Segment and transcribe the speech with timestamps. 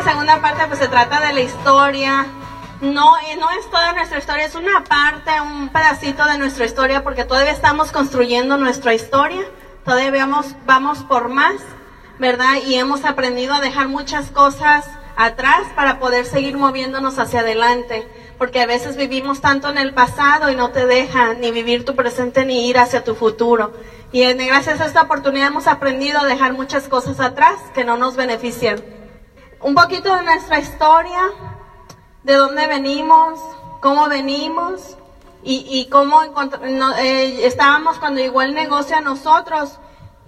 [0.00, 2.26] La segunda parte pues se trata de la historia.
[2.80, 7.04] No, eh, no es toda nuestra historia, es una parte, un pedacito de nuestra historia
[7.04, 9.44] porque todavía estamos construyendo nuestra historia,
[9.84, 11.56] todavía vamos, vamos por más,
[12.18, 12.54] ¿verdad?
[12.66, 14.86] Y hemos aprendido a dejar muchas cosas
[15.16, 18.08] atrás para poder seguir moviéndonos hacia adelante,
[18.38, 21.94] porque a veces vivimos tanto en el pasado y no te deja ni vivir tu
[21.94, 23.74] presente ni ir hacia tu futuro.
[24.12, 28.16] Y gracias a esta oportunidad hemos aprendido a dejar muchas cosas atrás que no nos
[28.16, 28.99] benefician.
[29.62, 31.20] Un poquito de nuestra historia,
[32.22, 33.38] de dónde venimos,
[33.80, 34.96] cómo venimos
[35.42, 36.22] y, y cómo
[36.98, 39.78] eh, estábamos cuando llegó el negocio a nosotros.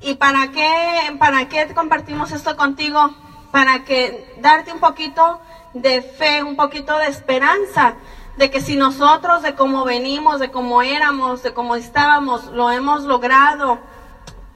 [0.02, 3.14] ¿Y para qué, para qué compartimos esto contigo?
[3.50, 5.40] Para que darte un poquito
[5.72, 7.94] de fe, un poquito de esperanza,
[8.36, 13.04] de que si nosotros, de cómo venimos, de cómo éramos, de cómo estábamos, lo hemos
[13.04, 13.78] logrado,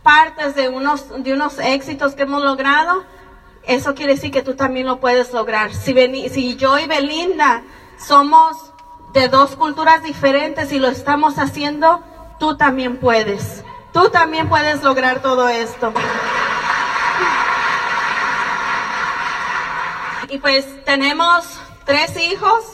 [0.02, 3.05] partes de unos, de unos éxitos que hemos logrado,
[3.66, 5.74] eso quiere decir que tú también lo puedes lograr.
[5.74, 5.95] Si,
[6.29, 7.62] si yo y Belinda
[7.98, 8.73] somos
[9.13, 12.02] de dos culturas diferentes y lo estamos haciendo,
[12.38, 13.65] tú también puedes.
[13.93, 15.93] Tú también puedes lograr todo esto.
[20.29, 21.46] Y pues tenemos
[21.85, 22.65] tres hijos.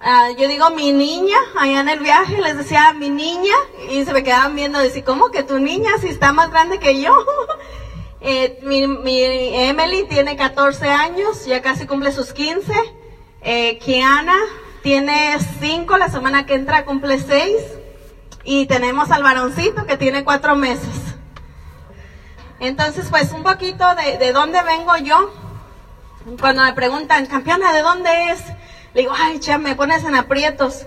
[0.00, 3.54] Ah, yo digo mi niña, allá en el viaje les decía mi niña
[3.90, 7.00] y se me quedaban viendo, decir, ¿cómo que tu niña si está más grande que
[7.00, 7.10] yo?
[8.20, 12.72] eh, mi, mi, Emily tiene 14 años, ya casi cumple sus 15.
[13.42, 14.36] Eh, Kiana
[14.82, 17.54] tiene 5, la semana que entra cumple 6.
[18.44, 20.88] Y tenemos al varoncito que tiene 4 meses.
[22.60, 25.32] Entonces, pues un poquito de, de dónde vengo yo.
[26.40, 28.42] Cuando me preguntan, campeona, ¿de dónde es?
[28.94, 30.86] Le digo, ay, che, me pones en aprietos.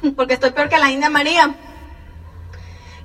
[0.16, 1.54] Porque estoy peor que la India María.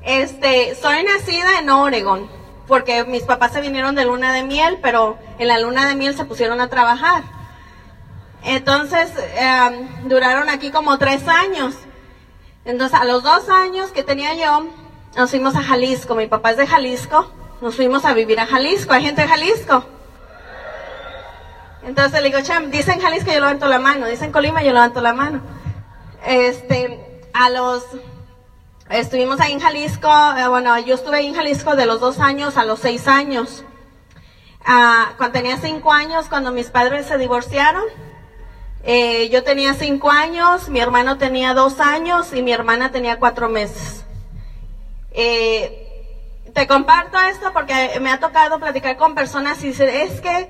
[0.01, 2.29] Este, soy nacida en Oregon,
[2.67, 6.15] porque mis papás se vinieron de luna de miel, pero en la luna de miel
[6.15, 7.23] se pusieron a trabajar.
[8.43, 11.75] Entonces, em, duraron aquí como tres años.
[12.63, 14.67] Entonces, a los dos años que tenía yo,
[15.15, 16.15] nos fuimos a Jalisco.
[16.15, 17.31] Mi papá es de Jalisco.
[17.61, 18.93] Nos fuimos a vivir a Jalisco.
[18.93, 19.85] ¿Hay gente de Jalisco?
[21.83, 24.07] Entonces le digo, Cham, dicen Jalisco, yo levanto la mano.
[24.07, 25.41] Dicen Colima, yo levanto la mano.
[26.25, 27.83] Este, a los,
[28.89, 32.57] estuvimos ahí en Jalisco, eh, bueno, yo estuve ahí en Jalisco de los dos años
[32.57, 33.63] a los seis años.
[34.65, 37.83] Ah, cuando tenía cinco años, cuando mis padres se divorciaron,
[38.83, 43.49] eh, yo tenía cinco años, mi hermano tenía dos años y mi hermana tenía cuatro
[43.49, 44.05] meses.
[45.11, 45.81] Eh,
[46.53, 50.49] te comparto esto porque me ha tocado platicar con personas y es que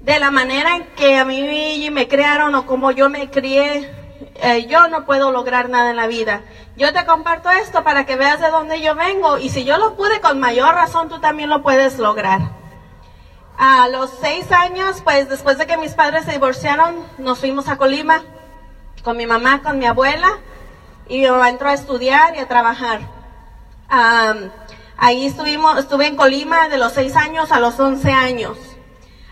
[0.00, 4.03] de la manera en que a mí me crearon o como yo me crié,
[4.44, 6.42] eh, yo no puedo lograr nada en la vida.
[6.76, 9.96] Yo te comparto esto para que veas de dónde yo vengo y si yo lo
[9.96, 12.40] pude con mayor razón, tú también lo puedes lograr.
[13.56, 17.78] A los seis años, pues después de que mis padres se divorciaron, nos fuimos a
[17.78, 18.22] Colima
[19.02, 20.38] con mi mamá, con mi abuela
[21.08, 23.00] y mi mamá entró a estudiar y a trabajar.
[24.98, 28.58] ahí estuvimos, estuve en Colima de los seis años a los once años.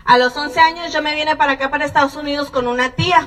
[0.05, 3.25] A los 11 años yo me vine para acá, para Estados Unidos, con una tía,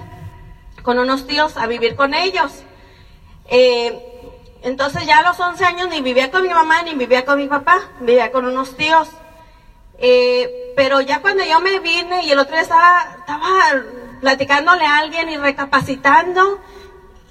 [0.86, 2.62] con unos tíos, a vivir con ellos.
[3.48, 4.00] Eh,
[4.62, 7.48] entonces ya a los 11 años ni vivía con mi mamá, ni vivía con mi
[7.48, 9.08] papá, vivía con unos tíos.
[9.98, 13.50] Eh, pero ya cuando yo me vine y el otro día estaba, estaba
[14.20, 16.60] platicándole a alguien y recapacitando,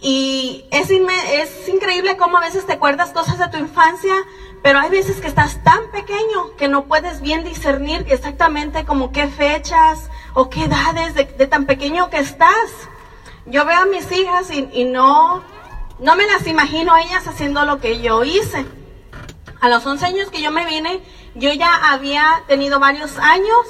[0.02, 4.14] y es, es increíble cómo a veces te acuerdas cosas de tu infancia,
[4.62, 9.28] pero hay veces que estás tan pequeño que no puedes bien discernir exactamente como qué
[9.28, 12.90] fechas o qué edades de, tan pequeño que estás.
[13.46, 15.44] Yo veo a mis hijas y, no,
[16.00, 18.66] no me las imagino ellas haciendo lo que yo hice.
[19.62, 21.02] A los 11 años que yo me vine,
[21.36, 23.66] yo ya había tenido varios años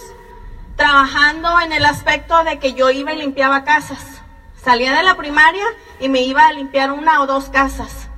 [0.78, 4.22] trabajando en el aspecto de que yo iba y limpiaba casas.
[4.56, 5.66] Salía de la primaria
[6.00, 8.10] y me iba a limpiar una o dos casas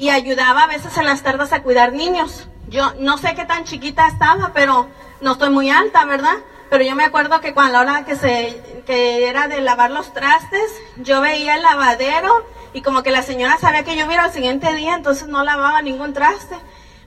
[0.00, 2.48] y ayudaba a veces en las tardes a cuidar niños.
[2.68, 4.88] Yo no sé qué tan chiquita estaba, pero
[5.20, 6.38] no estoy muy alta, ¿verdad?
[6.70, 10.12] Pero yo me acuerdo que cuando la hora que se que era de lavar los
[10.14, 14.32] trastes, yo veía el lavadero y como que la señora sabía que yo iba al
[14.32, 16.56] siguiente día, entonces no lavaba ningún traste.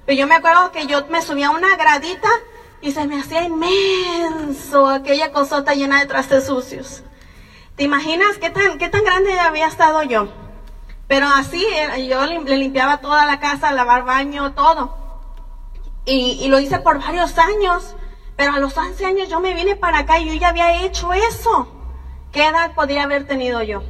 [0.06, 2.30] Pero yo me acuerdo que yo me subía a una gradita
[2.82, 7.04] y se me hacía inmenso aquella cosota llena de trastes sucios.
[7.78, 10.28] ¿Te imaginas qué tan, qué tan grande había estado yo?
[11.08, 11.66] Pero así
[12.10, 14.98] yo le limpiaba toda la casa, lavar baño, todo.
[16.06, 17.96] Y, lo hice por varios años.
[18.36, 21.14] Pero a los 11 años yo me vine para acá y yo ya había hecho
[21.14, 21.68] eso.
[22.32, 23.84] ¿Qué edad podría haber tenido yo?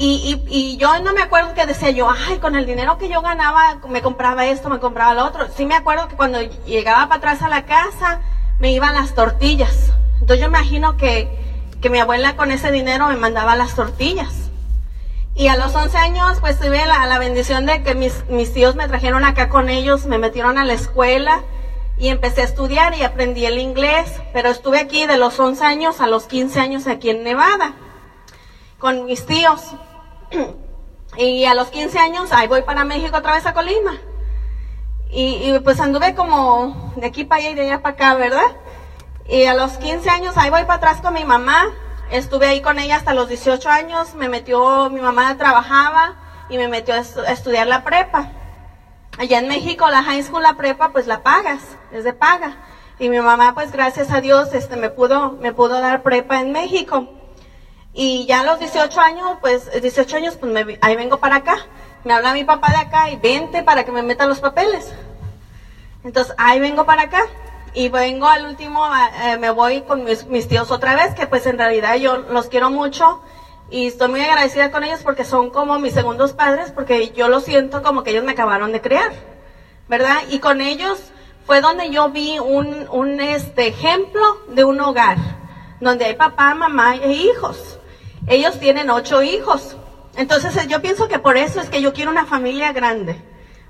[0.00, 3.20] Y, y, yo no me acuerdo que decía yo, ay, con el dinero que yo
[3.20, 5.48] ganaba me compraba esto, me compraba lo otro.
[5.56, 8.20] Sí me acuerdo que cuando llegaba para atrás a la casa
[8.60, 9.92] me iban las tortillas.
[10.20, 11.28] Entonces yo imagino que,
[11.80, 14.50] que mi abuela con ese dinero me mandaba las tortillas.
[15.34, 18.76] Y a los 11 años, pues tuve la, la bendición de que mis, mis tíos
[18.76, 21.42] me trajeron acá con ellos, me metieron a la escuela
[21.98, 26.00] y empecé a estudiar y aprendí el inglés, pero estuve aquí de los 11 años
[26.00, 27.74] a los 15 años aquí en Nevada
[28.78, 29.74] con mis tíos.
[31.16, 33.98] y a los 15 años, ahí voy para México otra vez a Colima.
[35.10, 38.56] Y, y, pues anduve como de aquí para allá y de allá para acá, ¿verdad?
[39.26, 41.74] Y a los 15 años, ahí voy para atrás con mi mamá.
[42.10, 44.14] Estuve ahí con ella hasta los 18 años.
[44.14, 46.16] Me metió, mi mamá trabajaba
[46.48, 48.32] y me metió a, estu a estudiar la prepa.
[49.18, 51.60] Allá en México, la high school, la prepa, pues la pagas,
[51.90, 52.56] es de paga.
[53.00, 56.52] Y mi mamá, pues gracias a Dios, este, me pudo, me pudo dar prepa en
[56.52, 57.08] México.
[57.92, 61.56] Y ya a los 18 años, pues 18 años, pues me, ahí vengo para acá.
[62.04, 64.92] Me habla mi papá de acá y vente para que me meta los papeles.
[66.04, 67.22] Entonces ahí vengo para acá.
[67.74, 68.86] Y vengo al último,
[69.24, 72.46] eh, me voy con mis, mis, tíos otra vez, que pues en realidad yo los
[72.46, 73.20] quiero mucho.
[73.70, 77.40] Y estoy muy agradecida con ellos porque son como mis segundos padres, porque yo lo
[77.40, 79.12] siento como que ellos me acabaron de criar.
[79.88, 80.18] ¿Verdad?
[80.30, 80.98] Y con ellos
[81.46, 85.16] fue donde yo vi un, un este, ejemplo de un hogar,
[85.80, 87.78] donde hay papá, mamá e hijos
[88.28, 89.76] ellos tienen ocho hijos.
[90.16, 93.20] Entonces eh, yo pienso que por eso es que yo quiero una familia grande.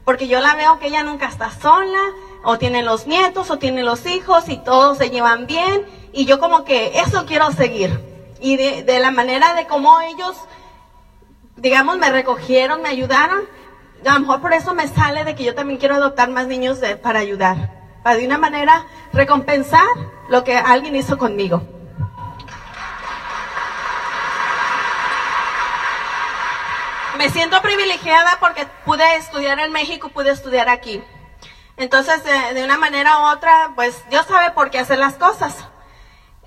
[0.04, 2.00] Porque yo la veo que ella nunca está sola,
[2.42, 5.86] o tiene los nietos, o tiene los hijos, y todos se llevan bien.
[6.12, 8.00] Y yo como que eso quiero seguir.
[8.40, 10.36] Y de, la manera de cómo ellos,
[11.56, 13.40] digamos, me recogieron, me ayudaron,
[14.06, 16.80] a lo mejor por eso me sale de que yo también quiero adoptar más niños
[16.80, 17.74] de, para ayudar.
[18.02, 19.88] Para de una manera recompensar
[20.28, 21.62] lo que alguien hizo conmigo.
[27.18, 31.02] me siento privilegiada porque pude estudiar en México, pude estudiar aquí.
[31.76, 35.56] Entonces, de, de, una manera u otra, pues Dios sabe por qué hacer las cosas.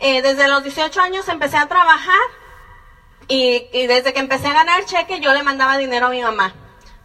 [0.03, 2.19] Eh, desde los 18 años empecé a trabajar
[3.27, 6.55] y, desde que empecé a ganar cheque yo le mandaba dinero a mi mamá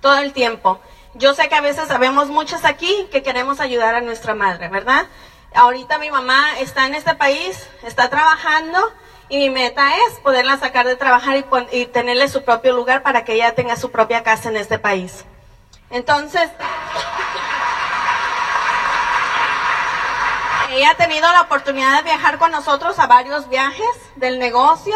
[0.00, 0.81] todo el tiempo.
[1.12, 5.08] Yo sé que a veces sabemos muchos aquí que queremos ayudar a nuestra madre, ¿verdad?
[5.54, 8.78] Ahorita mi mamá está en este país, está trabajando
[9.28, 11.44] y mi meta es poderla sacar de trabajar y,
[11.78, 15.26] y, tenerle su propio lugar para que ella tenga su propia casa en este país.
[15.90, 16.48] Entonces,
[20.70, 24.94] ella ha tenido la oportunidad de viajar con nosotros a varios viajes del negocio.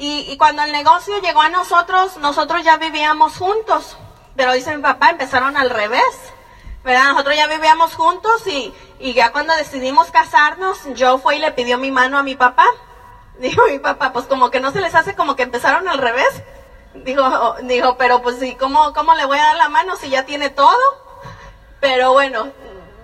[0.00, 3.96] Y, cuando el negocio llegó a nosotros, nosotros ya vivíamos juntos.
[4.36, 6.32] Pero dice mi papá, empezaron al revés.
[6.84, 7.10] ¿verdad?
[7.10, 11.90] Nosotros ya vivíamos juntos y, ya cuando decidimos casarnos, yo fui y le pidió mi
[11.90, 12.66] mano a mi papá.
[13.38, 16.42] Dijo mi papá, pues como que no se les hace como que empezaron al revés.
[16.94, 20.24] Dijo, dijo, pero pues sí, ¿cómo, ¿cómo le voy a dar la mano si ya
[20.24, 20.78] tiene todo?
[21.80, 22.52] Pero bueno,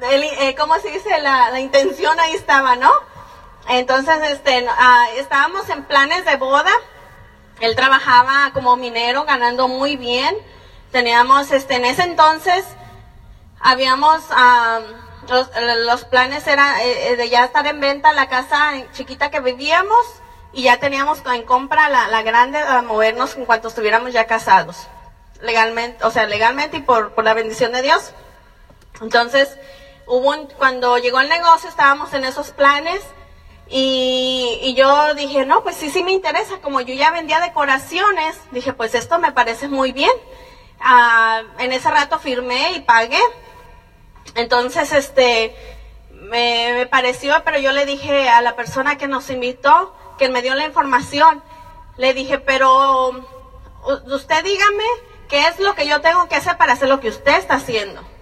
[0.01, 1.21] el, eh, ¿cómo se dice?
[1.21, 2.91] La, la, intención ahí estaba, ¿no?
[3.69, 6.73] Entonces, este, uh, estábamos en planes de boda.
[7.61, 10.37] Él trabajaba como minero, ganando muy bien.
[10.91, 12.65] Teníamos, este, en ese entonces,
[13.61, 15.49] habíamos, um, los,
[15.87, 20.05] los, planes eran eh, de ya estar en venta la casa chiquita que vivíamos
[20.53, 24.87] y ya teníamos en compra la, la grande a movernos en cuanto estuviéramos ya casados.
[25.41, 28.13] Legalmente, o sea, legalmente y por, por la bendición de Dios.
[29.01, 29.57] Entonces,
[30.07, 33.03] hubo un, cuando llegó el negocio estábamos en esos planes
[33.69, 36.59] y, yo dije, no, pues sí, sí me interesa.
[36.61, 40.13] Como yo ya vendía decoraciones, dije, pues esto me parece muy bien.
[40.81, 43.21] Ah, en ese rato firmé y pagué.
[44.35, 45.55] Entonces, este,
[46.11, 50.55] me pareció, pero yo le dije a la persona que nos invitó, que me dio
[50.55, 51.43] la información,
[51.97, 53.11] le dije, pero
[54.07, 54.85] usted dígame
[55.29, 58.14] qué es lo que yo tengo que hacer para hacer lo que usted está haciendo.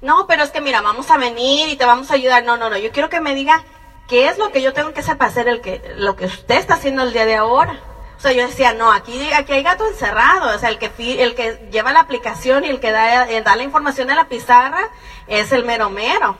[0.00, 2.44] No, pero es que mira, vamos a venir y te vamos a ayudar.
[2.44, 3.64] No, no, no, yo quiero que me diga
[4.08, 6.56] qué es lo que yo tengo que hacer para hacer el que, lo que usted
[6.56, 7.80] está haciendo el día de ahora.
[8.16, 10.54] O sea, yo decía, no, aquí, aquí hay gato encerrado.
[10.54, 10.90] O sea, el que,
[11.22, 14.28] el que lleva la aplicación y el que da, eh, da la información de la
[14.28, 14.90] pizarra
[15.26, 16.38] es el mero mero.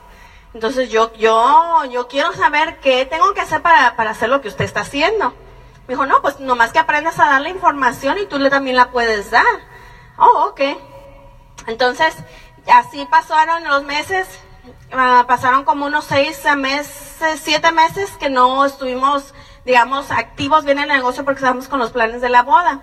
[0.53, 4.47] Entonces yo, yo, yo quiero saber qué tengo que hacer para, para hacer lo que
[4.47, 5.33] usted está haciendo.
[5.87, 8.75] Me dijo, no, pues nomás que aprendas a dar la información y tú le también
[8.77, 9.45] la puedes dar.
[10.17, 10.61] Oh, ok.
[11.67, 12.15] Entonces,
[12.71, 14.27] así pasaron los meses,
[14.93, 19.33] uh, pasaron como unos seis meses, siete meses que no estuvimos,
[19.65, 22.81] digamos, activos bien en el negocio porque estábamos con los planes de la boda.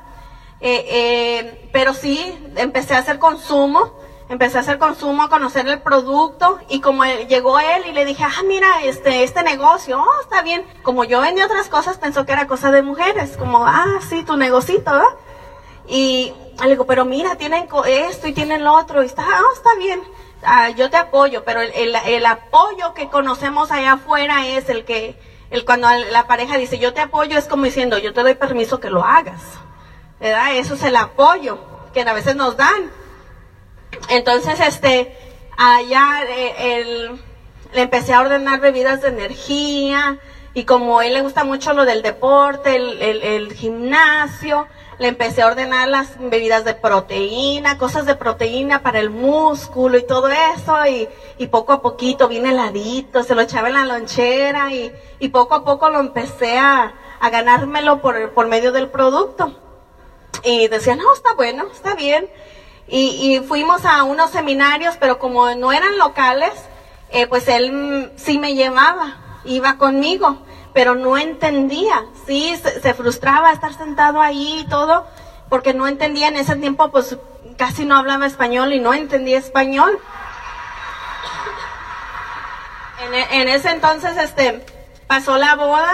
[0.61, 4.01] Eh, eh, pero sí, empecé a hacer consumo
[4.33, 8.25] empecé a hacer consumo, a conocer el producto y como llegó él y le dije,
[8.25, 10.65] ah, mira, este, este negocio, oh, está bien.
[10.83, 14.37] Como yo vendía otras cosas, pensó que era cosa de mujeres, como, ah, sí, tu
[14.37, 15.09] negocito, ¿verdad?
[15.93, 16.33] Y
[16.63, 20.01] le digo, pero mira, tienen esto y tienen lo otro, y está, ah, está bien,
[20.43, 25.19] ah, yo te apoyo, pero el, el, apoyo que conocemos allá afuera es el que,
[25.51, 28.81] el cuando la pareja dice yo te apoyo es como diciendo yo te doy permiso
[28.81, 29.43] que lo hagas,
[30.19, 30.57] ¿verdad?
[30.57, 31.59] Eso es el apoyo
[31.93, 32.91] que a veces nos dan.
[34.09, 35.15] Entonces, este,
[35.59, 37.11] allá eh,
[37.75, 40.19] le empecé a ordenar bebidas de energía
[40.55, 44.67] y como a él le gusta mucho lo del deporte, el, gimnasio,
[44.99, 50.07] le empecé a ordenar las bebidas de proteína, cosas de proteína para el músculo y
[50.07, 54.73] todo eso y, y poco a poquito viene heladito, se lo echaba en la lonchera
[54.73, 56.95] y, y poco a poco lo empecé a,
[57.31, 59.57] ganármelo por, por medio del producto.
[60.43, 62.29] Y decía, no, está bueno, está bien.
[62.89, 66.53] Y, fuimos a unos seminarios, pero como no eran locales,
[67.11, 70.39] eh, pues él sí me llevaba, iba conmigo,
[70.73, 75.07] pero no entendía, sí, se, frustraba estar sentado ahí y todo,
[75.49, 77.17] porque no entendía en ese tiempo, pues
[77.57, 79.99] casi no hablaba español y no entendía español.
[83.05, 84.65] En, en ese entonces, este,
[85.07, 85.93] pasó la boda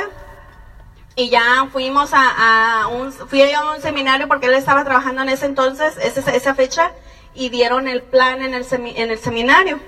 [1.18, 5.46] y ya fuimos a, un, fui a un seminario porque él estaba trabajando en ese
[5.46, 6.92] entonces, esa, esa fecha,
[7.34, 9.80] y dieron el plan en el, en el seminario.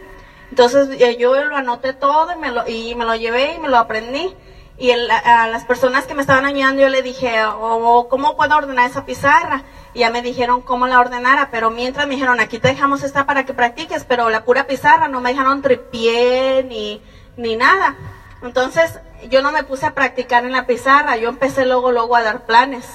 [0.51, 3.79] Entonces yo lo anoté todo y me lo, y me lo llevé y me lo
[3.79, 4.35] aprendí.
[4.79, 8.91] Y a las personas que me estaban ayudando yo le dije, oh, ¿cómo puedo ordenar
[8.91, 9.63] esa pizarra?
[9.93, 13.27] Y ya me dijeron cómo la ordenara, pero mientras me dijeron, aquí te dejamos esta
[13.27, 17.03] para que practiques, pero la pura pizarra, no me dejaron tripié ni,
[17.37, 17.97] ni nada.
[18.43, 22.23] Entonces yo no me puse a practicar en la pizarra, yo empecé luego, luego a
[22.23, 22.87] dar planes.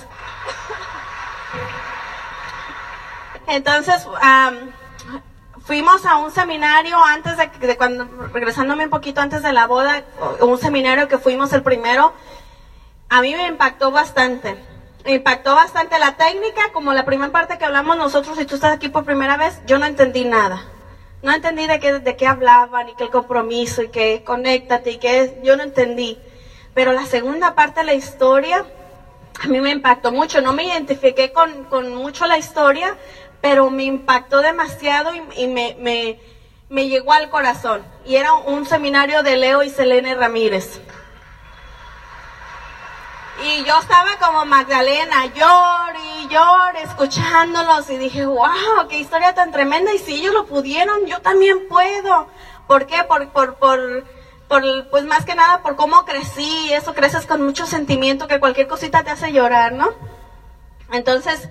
[3.48, 4.08] Entonces,
[5.66, 10.04] fuimos a un seminario antes de, de, cuando, regresándome un poquito antes de la boda,
[10.40, 12.14] un seminario que fuimos el primero,
[13.10, 14.56] a mí me impactó bastante.
[15.04, 18.74] Me impactó bastante la técnica, como la primera parte que hablamos nosotros, si tú estás
[18.74, 20.66] aquí por primera vez, yo no entendí nada
[21.26, 24.98] no entendí de qué, de qué hablaban y que el compromiso y que conéctate y
[24.98, 26.20] que yo no entendí.
[26.76, 28.64] Pero la segunda parte de la historia
[29.44, 30.42] a mí me impactó mucho.
[30.42, 32.96] No me identifiqué con, con mucho la historia,
[33.46, 36.20] pero me impactó demasiado y, me, me,
[36.68, 37.86] me llegó al corazón.
[38.04, 40.82] Y era un seminario de Leo y Selene Ramírez.
[43.46, 49.52] Y yo estaba como Magdalena, llor y llor, escuchándolos y dije, wow, qué historia tan
[49.52, 49.94] tremenda.
[49.94, 52.28] Y si ellos lo pudieron, yo también puedo.
[52.66, 53.04] ¿Por qué?
[53.04, 54.06] Por, por, por,
[54.48, 56.74] por, pues más que nada por cómo crecí.
[56.74, 59.92] Eso creces con mucho sentimiento que cualquier cosita te hace llorar, ¿no?
[60.92, 61.48] Entonces,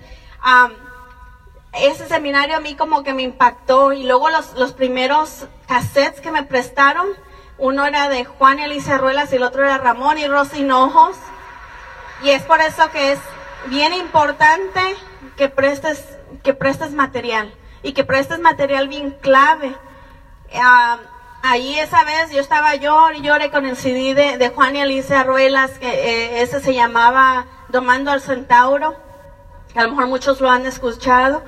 [1.77, 3.93] ese seminario a mí como que me impactó.
[3.93, 7.07] Y luego los, los primeros cassettes que me prestaron,
[7.57, 11.17] uno era de Juan y Alicia Ruelas y el otro era Ramón y Rosy Hinojos.
[12.23, 13.19] Y es por eso que es
[13.67, 14.81] bien importante
[15.37, 16.03] que prestes,
[16.43, 17.53] que prestes material
[17.83, 19.75] y que prestes material bien clave.
[20.53, 20.97] Ah,
[21.43, 25.23] ahí esa vez yo estaba yo y lloré con el CD de, Juan y Alicia
[25.23, 28.95] Ruelas, que eh, ese se llamaba Domando al Centauro,
[29.71, 31.43] que a lo mejor muchos lo han escuchado.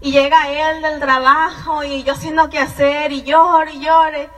[0.00, 4.28] Y llega él del trabajo y yo haciendo que hacer y lloro y llore.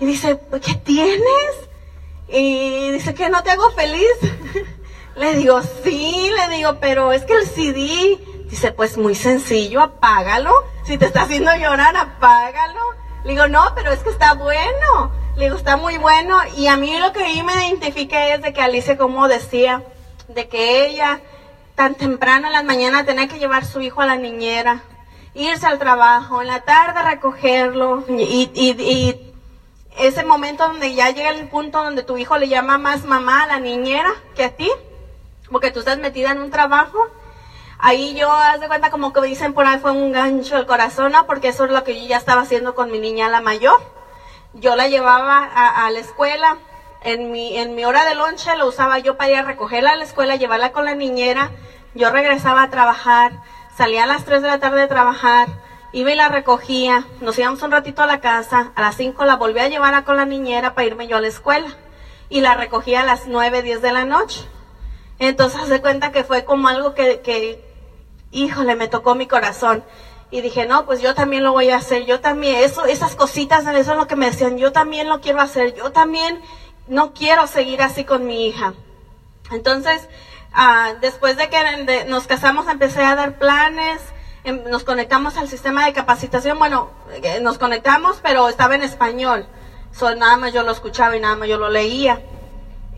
[0.00, 1.68] Y dice, ¿qué tienes?
[2.28, 4.12] Y dice que no te hago feliz.
[5.16, 10.52] Le digo, sí, le digo, pero es que el CD, dice, pues muy sencillo, apágalo.
[10.84, 12.80] Si te está haciendo llorar, apágalo.
[13.24, 15.10] Le digo, no, pero es que está bueno.
[15.36, 16.38] Le digo, está muy bueno.
[16.56, 19.82] Y a mí lo que yo me identifique es de que Alicia, como decía,
[20.28, 21.20] de que ella
[21.74, 24.82] tan temprano en las mañanas tenía que llevar su hijo a la niñera,
[25.34, 29.16] irse al trabajo, en la tarde recogerlo y,
[29.98, 33.46] ese momento donde ya llega el punto donde tu hijo le llama más mamá a
[33.48, 34.70] la niñera que a ti
[35.50, 36.98] porque tú estás metida en un trabajo,
[37.78, 41.12] ahí yo, haz de cuenta como que dicen por ahí fue un gancho del corazón.
[41.26, 43.80] Porque eso es lo que yo ya estaba haciendo con mi niña la mayor.
[44.54, 46.56] Yo la llevaba a, la escuela,
[47.02, 49.96] en mi, en mi hora de lonche lo usaba yo para ir a recogerla a
[49.96, 51.50] la escuela, llevarla con la niñera,
[51.94, 53.32] yo regresaba a trabajar,
[53.78, 55.46] salía a las 3 de la tarde de trabajar,
[55.92, 59.36] iba y la recogía, nos íbamos un ratito a la casa, a las 5 la
[59.36, 61.68] volví a llevar a con la niñera para irme yo a la escuela
[62.28, 64.40] y la recogía a las 9, 10 de la noche.
[65.20, 67.64] Entonces se cuenta que fue como algo que, que,
[68.32, 69.84] híjole, me tocó mi corazón.
[70.32, 73.64] Y dije, no, pues yo también lo voy a hacer, yo también, eso, esas cositas,
[73.64, 76.40] eso es lo que me decían, yo también lo quiero hacer, yo también
[76.88, 78.74] no quiero seguir así con mi hija.
[79.52, 80.08] Entonces,
[80.58, 84.00] ah, después de que nos casamos, empecé a dar planes,
[84.44, 86.90] em, nos conectamos al sistema de capacitación, bueno,
[87.22, 89.46] eh, nos conectamos, pero estaba en español,
[89.92, 92.20] so, nada más yo lo escuchaba y nada más yo lo leía.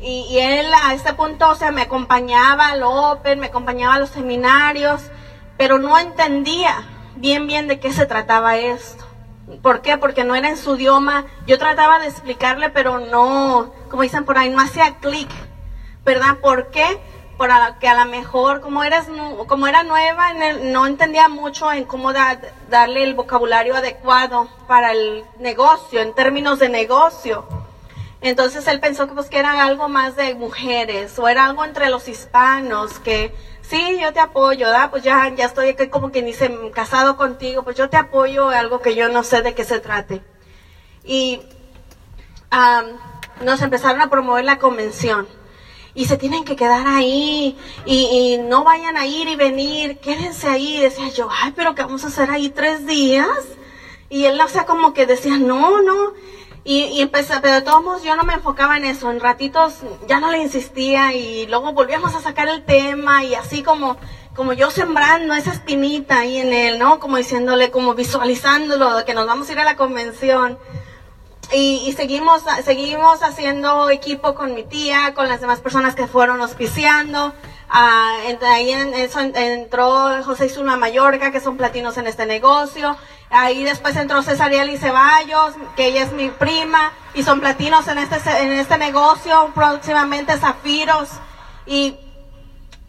[0.03, 4.09] Y, él a este punto, o sea, me acompañaba al Open, me acompañaba a los
[4.09, 5.03] seminarios,
[5.59, 6.75] pero no entendía
[7.17, 9.05] bien, bien de qué se trataba esto.
[9.63, 9.99] ¿Por qué?
[9.99, 11.27] Porque no era en su idioma.
[11.47, 15.29] Yo trataba de explicarle, pero no, como dicen por ahí, no hacía clic,
[16.03, 16.39] ¿verdad?
[16.41, 16.99] ¿Por qué?
[17.79, 19.07] Que a lo mejor, como, eras,
[19.47, 26.03] como era nueva, no entendía mucho en cómo darle el vocabulario adecuado para el negocio,
[26.03, 27.47] en términos de negocio.
[28.21, 31.89] Entonces él pensó que, pues, que era algo más de mujeres o era algo entre
[31.89, 34.91] los hispanos, que sí, yo te apoyo, ¿da?
[34.91, 38.81] Pues ya, ya estoy aquí como que dice, casado contigo, pues yo te apoyo, algo
[38.81, 40.23] que yo no sé de qué se trate.
[41.05, 41.41] Y
[43.41, 45.40] nos empezaron a promover la convención
[46.01, 50.81] y se tienen que quedar ahí y, no vayan a ir y venir, quédense ahí.
[50.81, 53.29] decía yo, ay, pero ¿qué vamos a hacer ahí tres días?
[54.09, 56.15] Y él, o sea, como que decía, no, no.
[56.65, 59.11] Y, y pero de todos modos yo no me enfocaba en eso.
[59.11, 63.63] En ratitos ya no le insistía y luego volvíamos a sacar el tema y así
[63.63, 63.99] como,
[64.35, 66.99] como yo sembrando esa espinita ahí en él, ¿no?
[66.99, 70.59] Como diciéndole, como visualizándolo, que nos vamos a ir a la convención.
[71.53, 77.35] Y, seguimos, seguimos haciendo equipo con mi tía, con las demás personas que fueron auspiciando.
[77.69, 78.17] Ah,
[78.49, 82.97] ahí entró José Isuna Mayorga, que son platinos en este negocio.
[83.31, 87.99] Ahí después entró Cesariel y Ceballos, que ella es mi prima, y son platinos en
[87.99, 91.09] este, en este negocio, próximamente zafiros.
[91.67, 91.97] Y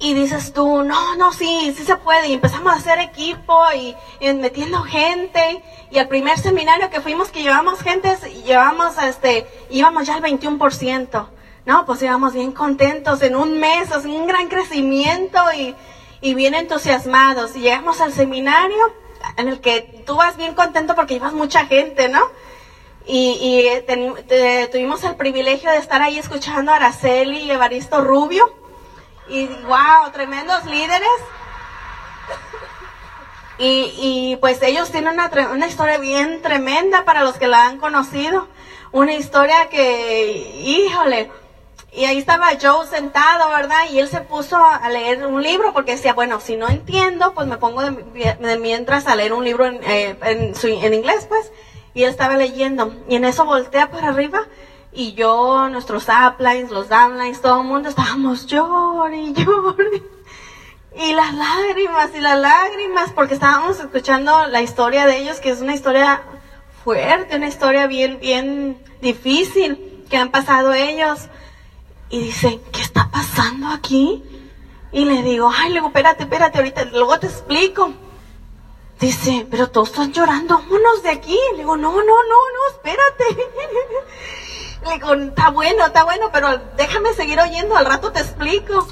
[0.02, 2.30] y dices tú, no, no, sí, sí se puede.
[2.30, 3.96] Y empezamos a hacer equipo y,
[4.34, 5.64] metiendo gente.
[5.92, 11.28] Y el primer seminario que fuimos, que llevamos gente, llevamos, este, íbamos ya al 21%.
[11.68, 17.56] No, pues íbamos bien contentos en un mes, o un gran crecimiento y, bien entusiasmados.
[17.56, 18.94] Y llegamos al seminario
[19.38, 22.22] en el que tú vas bien contento porque llevas mucha gente, ¿no?
[23.06, 28.61] Y, y tuvimos el privilegio de estar ahí escuchando a Araceli y Evaristo Rubio
[29.32, 31.10] y wow, tremendos líderes.
[33.58, 37.78] Y, y pues ellos tienen una, una historia bien tremenda para los que la han
[37.78, 38.48] conocido.
[38.92, 41.32] Una historia que, híjole,
[41.94, 43.90] y ahí estaba Joe sentado, ¿verdad?
[43.92, 47.48] Y él se puso a leer un libro porque decía, bueno, si no entiendo, pues
[47.48, 51.52] me pongo de, mientras a leer un libro en, eh, en, en, inglés, pues.
[51.94, 52.96] Y él estaba leyendo.
[53.08, 54.48] Y en eso voltea para arriba
[54.94, 59.34] y yo, nuestros uplines, los downlines, todo el mundo estábamos llorando y.
[60.94, 65.62] Y las lágrimas y las lágrimas, porque estábamos escuchando la historia de ellos, que es
[65.62, 66.22] una historia
[66.84, 71.30] fuerte, una historia bien, bien difícil que han pasado ellos.
[72.10, 74.22] Y dice, ¿qué está pasando aquí?
[74.92, 77.94] Y le digo, ay, le digo, espérate, espérate, ahorita, luego te explico.
[79.00, 81.40] Dice, pero todos están llorando, vámonos de aquí.
[81.54, 83.48] Le digo, no, no, no, no, espérate.
[84.86, 88.88] Le digo, está bueno, está bueno, pero déjame seguir oyendo, al rato te explico.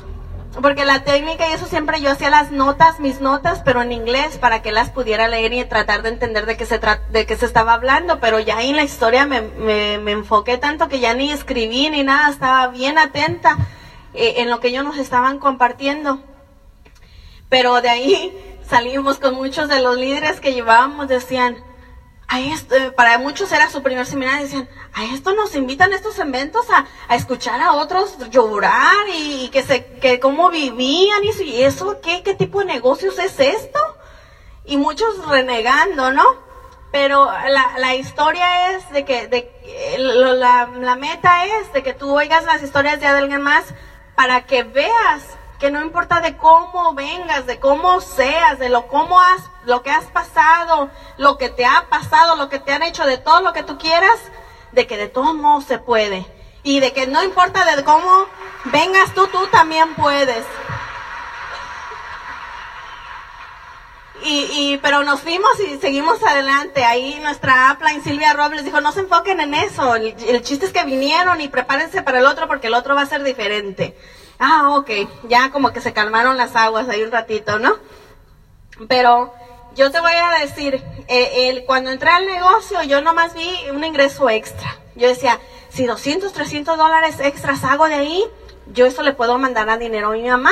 [0.61, 4.37] Porque la técnica y eso siempre yo hacía las notas, mis notas, pero en inglés
[4.39, 6.79] para que las pudiera leer y tratar de entender de qué se,
[7.11, 8.19] de qué se estaba hablando.
[8.19, 12.03] Pero ya ahí en la historia me, me, enfoqué tanto que ya ni escribí ni
[12.03, 13.57] nada, estaba bien atenta
[14.13, 16.19] eh, en lo que ellos nos estaban compartiendo.
[17.47, 21.57] Pero de ahí salimos con muchos de los líderes que llevábamos, decían,
[22.37, 26.85] esto, para muchos era su primer seminario, decían, a esto nos invitan estos eventos a,
[27.07, 32.21] a escuchar a otros llorar y, que se, que cómo vivían y, y eso, ¿qué,
[32.21, 33.79] qué tipo de negocios es esto?
[34.65, 36.23] Y muchos renegando, ¿no?
[36.91, 39.51] Pero la, la historia es de que, de,
[39.97, 43.65] la, la meta es de que tú oigas las historias de alguien más
[44.15, 45.23] para que veas
[45.59, 49.91] que no importa de cómo vengas, de cómo seas, de lo cómo has, lo que
[49.91, 53.53] has pasado, lo que te ha pasado, lo que te han hecho, de todo lo
[53.53, 54.19] que tú quieras,
[54.71, 56.25] de que de todos modos se puede.
[56.63, 58.25] Y de que no importa de cómo
[58.65, 60.43] vengas tú, tú también puedes.
[64.23, 66.83] Y, y, pero nos fuimos y seguimos adelante.
[66.83, 69.95] Ahí nuestra upline Silvia Robles dijo, no se enfoquen en eso.
[69.95, 73.05] El, chiste es que vinieron y prepárense para el otro porque el otro va a
[73.05, 73.95] ser diferente.
[74.39, 74.89] Ah, ok,
[75.29, 77.77] ya como que se calmaron las aguas ahí un ratito, ¿no?
[78.87, 79.33] Pero
[79.75, 83.83] yo te voy a decir, eh, el, cuando entré al negocio yo nomás vi un
[83.83, 84.77] ingreso extra.
[84.95, 88.25] Yo decía, si 200, 300 dólares extras hago de ahí,
[88.67, 90.51] yo eso le puedo mandar a dinero a mi mamá.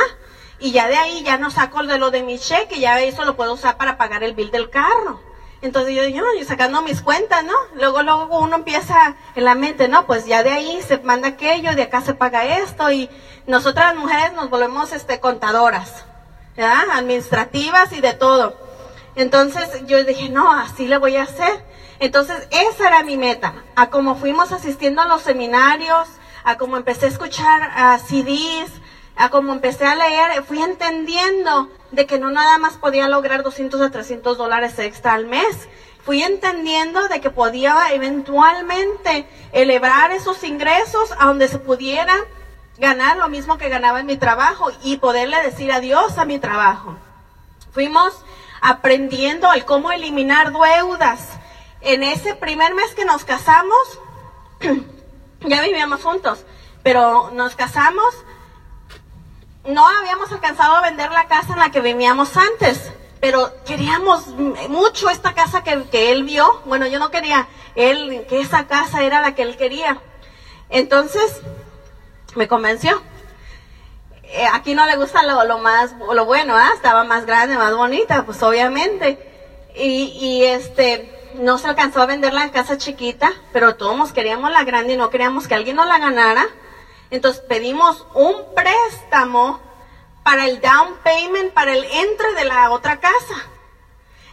[0.60, 3.36] Y ya de ahí ya no saco de lo de mi cheque, ya eso lo
[3.36, 5.22] puedo usar para pagar el bill del carro.
[5.62, 7.54] Entonces yo dije, no, sacando mis cuentas, ¿no?
[7.76, 10.06] Luego, luego uno empieza en la mente, ¿no?
[10.06, 13.10] Pues ya de ahí se manda aquello, de acá se paga esto, y
[13.48, 16.06] nosotras mujeres nos volvemos este, contadoras.
[16.94, 18.67] Administrativas y de todo.
[19.18, 21.66] Entonces yo dije, no, así le voy a hacer.
[22.00, 23.54] Entonces esa era mi meta.
[23.76, 26.08] A como fuimos asistiendo a los seminarios,
[26.44, 28.72] a como empecé a escuchar a CDs,
[29.16, 33.82] a como empecé a leer, fui entendiendo de que no nada más podía lograr 200
[33.82, 35.68] a 300 dólares extra al mes.
[36.06, 42.16] fui entendiendo de que podía eventualmente elevar esos ingresos a donde se pudiera
[42.78, 46.96] ganar lo mismo que ganaba en mi trabajo y poderle decir adiós a mi trabajo.
[47.74, 48.24] Fuimos
[48.68, 51.22] aprendiendo el cómo eliminar deudas.
[51.80, 54.00] En ese primer mes que nos casamos,
[55.42, 56.44] ya vivíamos juntos,
[56.84, 58.14] pero nos casamos,
[59.64, 64.28] no habíamos alcanzado a vender la casa en la que vivíamos antes, pero queríamos
[64.68, 66.62] mucho esta casa que, que él vio.
[66.66, 70.02] Bueno, yo no quería, él, que esa casa era la que él quería.
[70.70, 71.42] Entonces,
[72.36, 73.02] me convenció.
[74.30, 76.72] Eh, aquí no le gusta lo, lo más, lo bueno, ¿ah?
[76.76, 79.18] estaba más grande, más bonita, pues obviamente.
[79.76, 84.64] Y, y este, no se alcanzó a vender la casa chiquita, pero todos queríamos la
[84.64, 86.46] grande y no queríamos que alguien nos la ganara.
[87.10, 89.62] Entonces pedimos un préstamo
[90.24, 93.36] para el down payment, para el entre de la otra casa.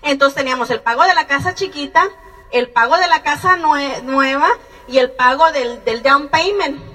[0.03, 2.09] Entonces teníamos el pago de la casa chiquita,
[2.51, 4.49] el pago de la casa nueva
[4.89, 6.94] y el pago del, del down payment.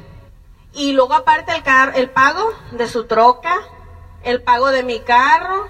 [0.74, 1.64] Y luego aparte el,
[1.96, 3.56] el pago de su troca,
[4.24, 5.68] el pago de mi carro,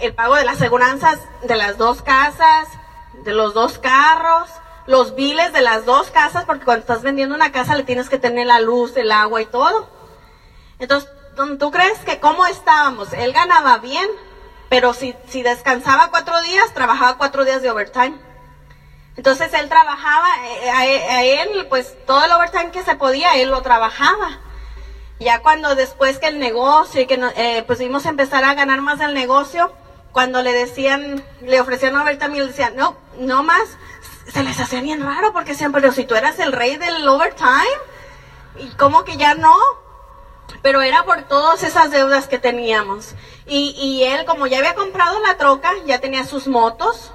[0.00, 2.68] el pago de las aseguranzas de las dos casas,
[3.24, 4.50] de los dos carros,
[4.86, 8.18] los biles de las dos casas, porque cuando estás vendiendo una casa le tienes que
[8.18, 9.88] tener la luz, el agua y todo.
[10.78, 11.08] Entonces,
[11.58, 13.12] ¿tú crees que cómo estábamos?
[13.12, 14.08] Él ganaba bien,
[14.68, 18.18] pero si, si descansaba cuatro días, trabajaba cuatro días de overtime.
[19.16, 23.62] Entonces él trabajaba, eh, a, él, pues todo el overtime que se podía, él lo
[23.62, 24.40] trabajaba.
[25.20, 28.98] Ya cuando después que el negocio y que eh, pues a empezar a ganar más
[28.98, 29.72] del negocio,
[30.12, 33.78] cuando le decían, le ofrecían overtime y le decían, no, no más,
[34.32, 37.78] se les hacía bien raro porque decían, pero si tú eras el rey del overtime,
[38.56, 39.56] y como que ya no,
[40.62, 43.14] pero era por todas esas deudas que teníamos.
[43.46, 47.12] Y, y él, como ya había comprado la troca, ya tenía sus motos,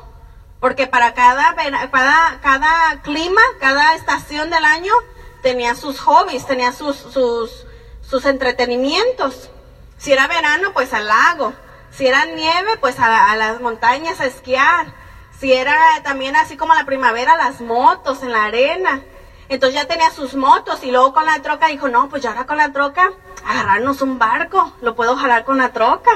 [0.60, 1.56] porque para cada,
[1.92, 4.94] cada, cada clima, cada estación del año,
[5.42, 7.66] tenía sus hobbies, tenía sus, sus,
[8.02, 9.50] sus entretenimientos.
[9.98, 11.54] Si era verano, pues al lago.
[11.92, 14.94] Si era nieve, pues a, a, las montañas a esquiar.
[15.40, 19.02] Si era también así como la primavera, las motos en la arena.
[19.48, 22.46] Entonces ya tenía sus motos y luego con la troca dijo, no, pues ya ahora
[22.46, 23.12] con la troca,
[23.46, 26.12] agarrarnos un barco, lo puedo jalar con la troca.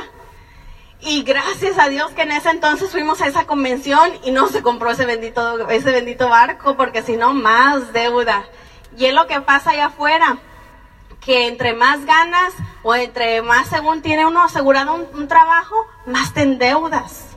[1.06, 4.62] Y gracias a Dios que en ese entonces fuimos a esa convención y no se
[4.62, 8.46] compró ese bendito, ese bendito barco, porque si no, más deuda.
[8.98, 10.38] Y es lo que pasa allá afuera,
[11.20, 16.34] que entre más ganas o entre más según tiene uno asegurado un, un trabajo, más
[16.34, 17.33] te endeudas.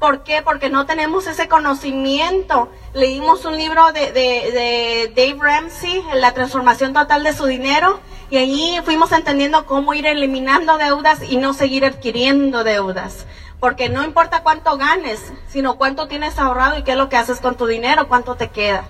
[0.00, 0.40] ¿Por qué?
[0.40, 2.70] Porque no tenemos ese conocimiento.
[2.94, 9.12] Leímos un libro de, Dave Ramsey, La transformación total de su dinero, y ahí fuimos
[9.12, 13.26] entendiendo cómo ir eliminando deudas y no seguir adquiriendo deudas.
[13.60, 17.38] Porque no importa cuánto ganes, sino cuánto tienes ahorrado y qué es lo que haces
[17.40, 18.84] con tu dinero, cuánto te queda.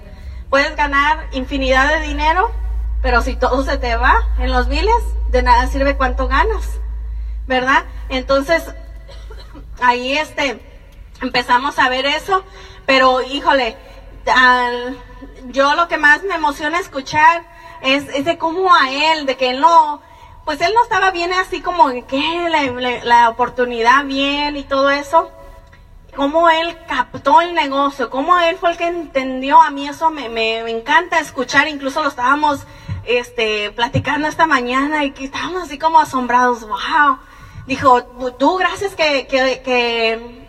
[0.48, 2.52] Puedes ganar infinidad de dinero,
[3.02, 6.78] pero si todo se te va en los biles, de nada sirve cuánto ganas.
[7.48, 7.82] ¿Verdad?
[8.10, 8.62] Entonces,
[9.80, 10.69] ahí este
[11.20, 12.44] empezamos a ver eso,
[12.86, 13.76] pero híjole,
[15.46, 17.44] yo lo que más me emociona escuchar
[17.82, 20.00] es, de cómo a él, de que él no,
[20.44, 25.30] pues él no estaba bien así como que la, la, oportunidad bien y todo eso,
[26.14, 30.58] cómo él captó el negocio, cómo él fue el que entendió, a mí eso me,
[30.70, 32.66] encanta escuchar, incluso lo estábamos
[33.04, 37.18] este, platicando esta mañana y que estábamos así como asombrados, wow.
[37.66, 38.02] Dijo,
[38.38, 40.39] tú gracias que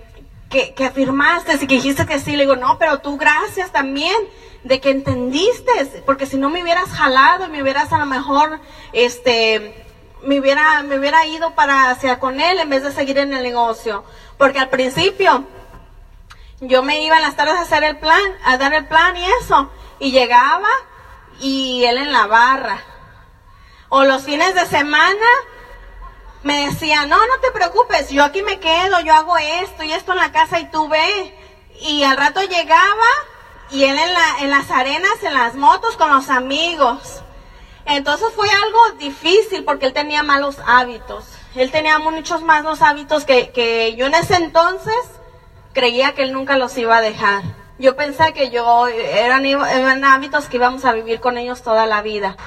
[0.51, 2.35] que, que afirmaste y que dijiste que sí.
[2.35, 4.15] Le digo, no, pero tú gracias también
[4.63, 8.59] de que entendiste, porque si no me hubieras jalado, me hubieras a lo mejor,
[8.93, 9.85] este,
[10.23, 13.41] me hubiera, me hubiera ido para hacia con él en vez de seguir en el
[13.41, 14.03] negocio.
[14.37, 15.45] Porque al principio,
[16.59, 19.25] yo me iba en las tardes a hacer el plan, a dar el plan y
[19.41, 20.69] eso, y llegaba
[21.39, 22.83] y él en la barra.
[23.89, 25.27] O los fines de semana,
[26.43, 30.13] me decía, no, no te preocupes, yo aquí me quedo, yo hago esto y esto
[30.13, 31.37] en la casa y tú ve.
[31.81, 33.07] Y al rato llegaba
[33.69, 37.21] y él en, la, en las arenas, en las motos con los amigos.
[37.85, 41.25] Entonces fue algo difícil porque él tenía malos hábitos.
[41.55, 44.95] Él tenía muchos malos hábitos que, que yo en ese entonces
[45.73, 47.43] creía que él nunca los iba a dejar.
[47.77, 52.01] Yo pensé que yo eran, eran hábitos que íbamos a vivir con ellos toda la
[52.01, 52.37] vida.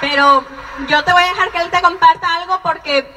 [0.00, 0.44] Pero
[0.88, 3.08] yo te voy a dejar que él te comparta algo porque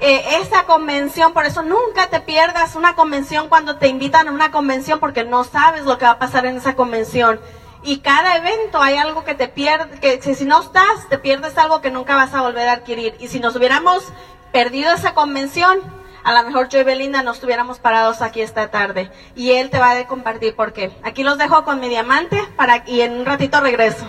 [0.00, 4.50] eh, esa convención, por eso nunca te pierdas una convención cuando te invitan a una
[4.50, 7.40] convención porque no sabes lo que va a pasar en esa convención.
[7.82, 11.80] Y cada evento hay algo que te pierde, que si no estás, te pierdes algo
[11.80, 13.14] que nunca vas a volver a adquirir.
[13.20, 14.04] Y si nos hubiéramos
[14.52, 15.80] perdido esa convención,
[16.24, 19.10] a lo mejor yo y Belinda no estuviéramos parados aquí esta tarde.
[19.36, 20.96] Y él te va a compartir por qué.
[21.02, 24.06] Aquí los dejo con mi diamante para, y en un ratito regreso.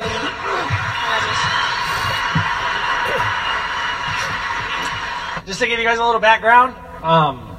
[5.46, 7.56] Just to give you guys a little background, um,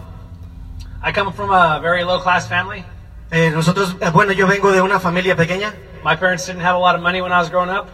[1.02, 2.84] I come from a very low class family.
[3.30, 5.72] Eh, nosotros, eh, bueno, yo vengo de una familia pequeña.
[6.04, 7.86] My parents didn't have a lot of money when I was growing up.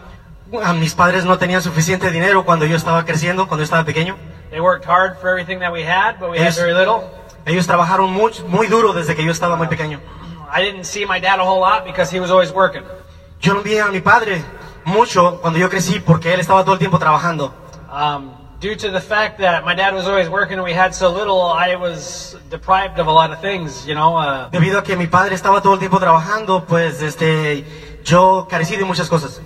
[0.79, 4.17] Mis padres no tenían suficiente dinero cuando yo estaba creciendo, cuando yo estaba pequeño.
[4.51, 6.57] They worked hard for everything that we had, but we had Yes.
[6.57, 7.01] very little.
[7.45, 9.99] Ellos trabajaron muy, muy duro desde que yo estaba muy pequeño.
[10.55, 12.83] I didn't see my dad a whole lot because he was always working.
[13.41, 14.43] Yo no vi a mi padre
[14.85, 17.51] mucho cuando yo crecí porque él estaba todo el tiempo trabajando.
[17.91, 18.31] Um,
[18.63, 21.41] due to the fact that my dad was always working and we had so little,
[21.41, 24.15] I was deprived of a lot of things, you know.
[24.15, 27.65] Uh, Debido a que mi padre estaba todo el tiempo trabajando, pues este,
[28.05, 29.41] yo carecí de muchas cosas.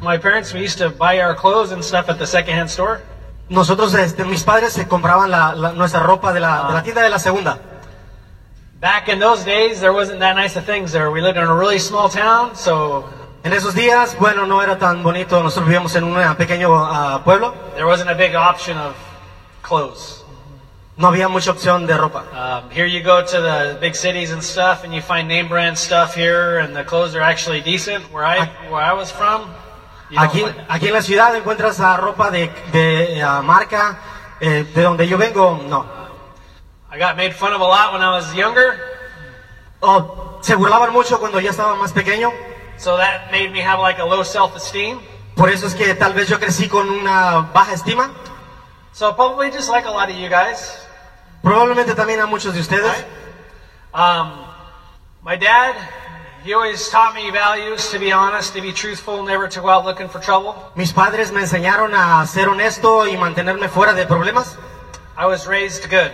[0.00, 3.02] my parents, we used to buy our clothes and stuff at the secondhand store.
[3.50, 7.02] Nosotros, este, mis padres se compraban la, la- nuestra ropa de la, de la tienda
[7.02, 7.58] de la segunda.
[8.80, 11.10] Back in those days, there wasn't that nice of things there.
[11.10, 13.04] We lived in a really small town, so
[13.44, 15.42] En esos días, bueno, no era tan bonito.
[15.42, 17.54] Nosotros vivíamos en un eh, pequeño ah, pueblo.
[17.74, 18.94] there wasn't a big option of
[19.62, 20.24] clothes.
[20.96, 22.24] No había mucha opción de ropa.
[22.32, 25.76] Um, here you go to the big cities and stuff, and you find name brand
[25.76, 28.04] stuff here, and the clothes are actually decent.
[28.12, 29.46] Where I where I was from,
[30.16, 33.98] Aquí, aquí en la ciudad encuentras ah, ropa de, de ah, marca.
[34.40, 35.86] eh, de donde yo vengo, no.
[36.90, 38.78] I got made fun of a lot when I was younger,
[39.80, 42.30] Oh, se burlaban mucho cuando ya estaba más pequeño.
[42.82, 45.00] So that made me have like a low self-esteem.
[45.36, 48.10] Por eso es que tal vez yo crecí con una baja estima.
[48.92, 50.84] So probably just like a lot of you guys.
[51.42, 53.04] Probablemente también a muchos de ustedes.
[53.94, 54.44] Um,
[55.22, 55.76] my dad,
[56.44, 59.84] he always taught me values to be honest, to be truthful, never to go out
[59.84, 60.56] looking for trouble.
[60.74, 64.58] Mis padres me enseñaron a ser honesto y mantenerme fuera de problemas.
[65.16, 66.10] I was raised good.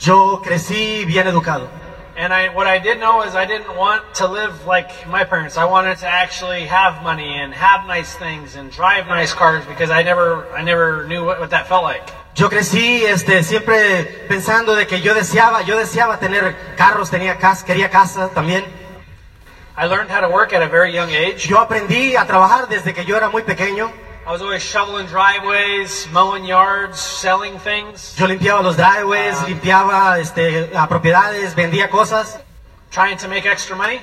[0.00, 1.68] Yo crecí bien educado.
[2.16, 5.58] And I, what I did know is I didn't want to live like my parents.
[5.58, 9.90] I wanted to actually have money and have nice things and drive nice cars because
[9.90, 12.02] I never, I never knew what, what that felt like.
[12.34, 17.66] Yo crecí este, siempre pensando de que yo deseaba, yo deseaba tener carros, tenía casa,
[17.66, 18.64] quería casa también.
[19.76, 21.46] I learned how to work at a very young age.
[21.48, 23.92] Yo aprendí a trabajar desde que yo era muy pequeño.
[24.26, 30.72] I was always shoveling driveways, mowing yards, selling things, Yo limpiaba los driveways, limpiaba este,
[30.76, 32.40] a propiedades, vendía cosas,
[32.90, 34.00] trying to make extra money.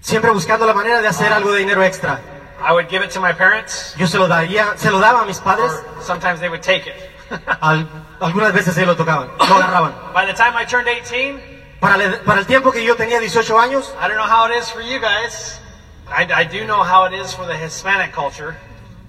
[0.00, 2.20] siempre buscando la manera de hacer algo de dinero extra.
[2.60, 3.94] I would give it to my parents.
[3.98, 5.72] Yo se lo daría, se lo daba a mis padres.
[5.96, 6.94] Or sometimes they would take it.
[7.60, 7.88] Al-
[8.20, 9.92] algunas veces ellos lo tocaban, lo agarraban.
[10.14, 11.40] By the time I turned 18,
[11.80, 14.56] Para, el- para el tiempo que yo tenía 18 años, I don't know how it
[14.56, 15.60] is for you guys.
[16.08, 18.56] I, I do know how it is for the Hispanic culture.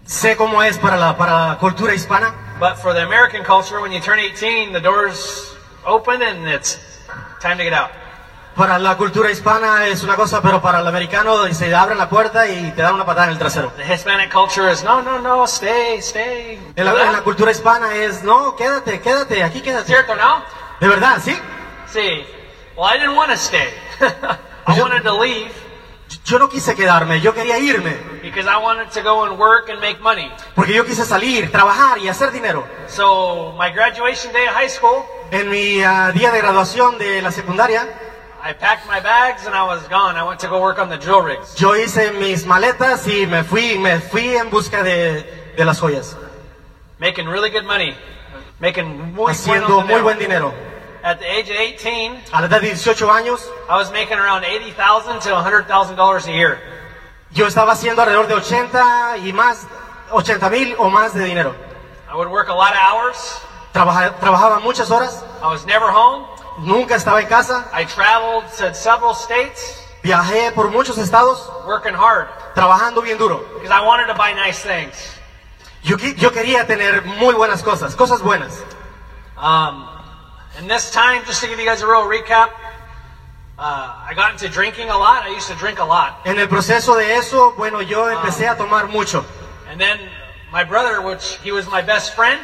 [0.08, 2.34] Sé cómo es para la, para la cultura hispana.
[2.60, 5.54] But for the American culture, when you turn 18, the doors
[5.86, 6.80] open and it's
[7.40, 7.92] time to get out.
[8.56, 12.48] Para la cultura hispana es una cosa, pero para el americano se abre la puerta
[12.48, 13.72] y te dan una patada en el trasero.
[13.78, 16.60] The Hispanic culture is no, no, no, stay, stay.
[16.76, 19.86] En la, en la cultura hispana es, no, quédate, quédate, aquí quédate.
[19.86, 20.44] ¿Cierto, no?
[20.80, 21.40] De verdad, sí.
[21.86, 22.26] See,
[22.76, 23.70] well, I didn't want to stay.
[24.66, 25.52] I wanted to leave
[26.28, 27.96] Yo no quise quedarme, yo quería irme.
[28.22, 30.30] because I wanted to go and work and make money.
[30.56, 32.66] Porque yo quise salir, trabajar y hacer dinero.
[32.90, 37.32] So my graduation day of high school, En mi ah, día de graduación de la
[37.32, 37.88] secundaria,
[38.44, 40.18] I packed my bags and I was gone.
[40.18, 41.56] I went to go work on the drill rigs.
[41.56, 46.18] yo hice mis maletas y me fui, me fui en busca de, de las joyas.
[47.00, 47.96] making really good money,
[48.60, 50.04] making muy Haciendo muy dinero.
[50.04, 50.54] buen dinero.
[51.08, 53.40] At the age of 18, A la edad de 18 años,
[53.70, 56.60] I was making around eighty thousand to hundred thousand dollars a year.
[57.32, 59.66] yo estaba haciendo alrededor de 80 y más,
[60.12, 61.56] 80 mil o más de dinero.
[62.12, 63.40] I would work a lot of hours.
[63.74, 66.26] Trabaja- trabajaba muchas horas, I was never home.
[66.60, 72.28] nunca estaba en casa, I traveled to several states, viajé por muchos estados, working hard
[72.54, 73.46] trabajando bien duro.
[73.54, 75.16] because I wanted to buy nice things.
[75.84, 78.62] Yo, yo quería tener muy buenas cosas, cosas buenas.
[79.38, 79.88] Um,
[80.58, 82.50] and this time, just to give you guys a real recap,
[83.60, 85.24] uh, I got into drinking a lot.
[85.24, 88.56] I used to drink a lot, En el proceso de eso, bueno, yo empecé a
[88.56, 89.26] tomar mucho.
[89.70, 90.00] and then
[90.52, 92.40] my brother, which he was my best friend.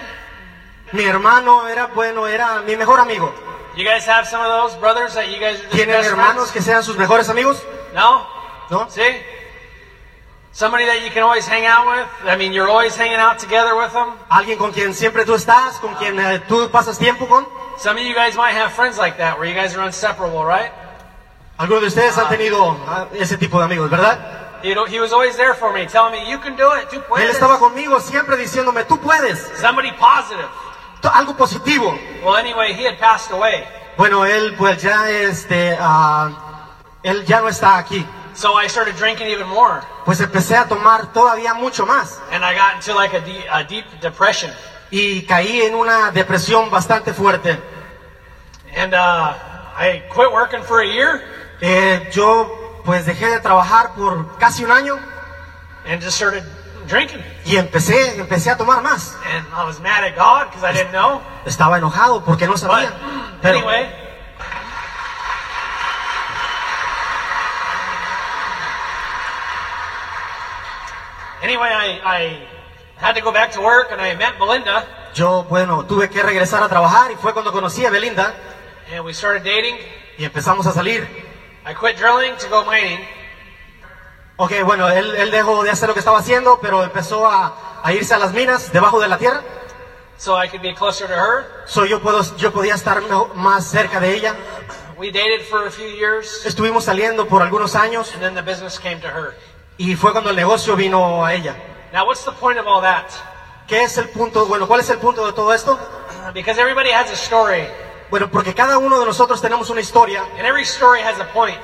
[0.92, 3.34] Mi hermano era, bueno, era mi mejor amigo.
[3.76, 6.36] You guys have some of those brothers that you guys are just ¿Tienen best hermanos
[6.36, 6.52] friends?
[6.52, 7.58] que sean sus mejores amigos?
[7.96, 8.28] No?
[8.70, 8.88] ¿No?
[8.90, 9.22] See?
[10.52, 12.08] Somebody that you can always hang out with.
[12.30, 14.14] I mean, you're always hanging out together with them.
[14.30, 17.48] Alguien con quien siempre tú estás, con quien eh, tú pasas tiempo con.
[17.78, 20.72] Some of you guys might have friends like that where you guys are inseparable, right?
[21.58, 24.18] Algunos de ustedes han tenido ah, ese tipo de amigos, ¿verdad?
[24.64, 27.30] He, he was always there for me, telling me, you can do it, tú Él
[27.30, 29.52] estaba conmigo siempre diciéndome, tú puedes.
[29.60, 30.48] Somebody positive.
[31.04, 31.98] Algo positivo.
[32.24, 33.66] Well, anyway, he had passed away.
[33.98, 36.70] Bueno, él pues ya este, ah,
[37.04, 38.06] él ya no está aquí.
[38.34, 39.82] So I started drinking even more.
[40.06, 43.64] Pues empecé a tomar todavía mucho más And I got into like a, de- a
[43.64, 44.52] deep depression.
[44.96, 47.60] Y caí en una depresión bastante fuerte.
[48.78, 49.34] And uh,
[49.76, 51.24] I quit working for a year
[51.62, 55.00] Eh, yo pues dejé de trabajar por casi un año
[55.88, 56.44] and just started
[56.88, 57.24] drinking.
[57.44, 59.18] y empecé, empecé a tomar más.
[59.34, 61.22] And I was mad at God because I didn't know.
[61.46, 62.92] Estaba enojado porque no But sabía.
[63.42, 63.90] Pero, anyway,
[71.42, 72.48] anyway, I, I
[73.04, 76.64] had to go back to work and I met Belinda yo, bueno, tuve que regresar
[76.64, 78.34] a trabajar y fue cuando conocí a Belinda
[78.92, 79.78] and we started dating.
[80.18, 81.08] y empezamos a salir.
[81.66, 83.00] I quit drilling to go mining.
[84.38, 87.94] Ok, bueno, él, él dejó de hacer lo que estaba haciendo, pero empezó a, a
[87.94, 89.42] irse a las minas debajo de la tierra.
[90.18, 91.46] so I could be closer to her.
[91.66, 93.02] So, yo, puedo, yo podía estar
[93.36, 94.36] más cerca de ella.
[94.98, 98.80] We dated for a few years, Estuvimos saliendo por algunos años and then the business
[98.80, 99.36] came to her.
[99.78, 101.56] y fue cuando el negocio vino a ella.
[101.94, 103.06] Now, what's the point of all that?
[103.68, 104.48] ¿Qué es el punto?
[104.48, 105.78] Bueno, ¿cuál es el punto de todo esto?
[106.34, 107.68] Because everybody has a story,
[108.10, 110.24] Bueno, porque cada uno de nosotros tenemos una historia.
[110.38, 111.62] and every story has a point.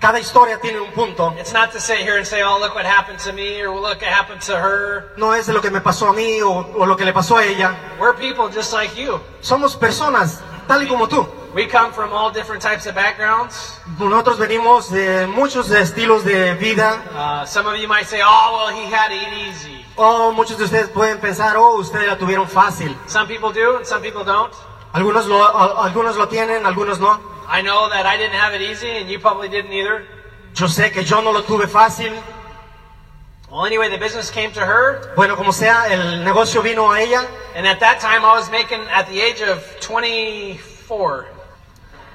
[0.00, 1.32] Cada historia tiene un punto.
[1.38, 4.00] It's not to sit here and say, oh, look what happened to me, or look
[4.00, 5.12] what happened to her.
[5.16, 7.36] No es de lo que me pasó a mí o, o lo que le pasó
[7.36, 7.76] a ella.
[8.00, 9.20] We're people just like you.
[9.40, 11.28] Somos personas tal y como tú.
[11.54, 13.80] We come from all different types of backgrounds.
[13.98, 17.02] Nosotros venimos de muchos estilos de vida.
[17.12, 19.84] Uh, some of you might say, oh, well, he had it easy.
[19.98, 22.94] Oh, muchos de ustedes pueden pensar, oh, ustedes la tuvieron fácil.
[23.08, 24.52] Some people do, and some people don't.
[24.92, 27.18] Algunos lo, algunos lo tienen, algunos no.
[27.48, 30.06] I know that I didn't have it easy, and you probably didn't either.
[30.54, 32.12] Yo sé que yo no lo tuve fácil.
[33.50, 37.26] Well, anyway, the business came to her, Bueno, como sea, el negocio vino a ella.
[37.56, 41.26] and at that time, I was making, at the age of 24,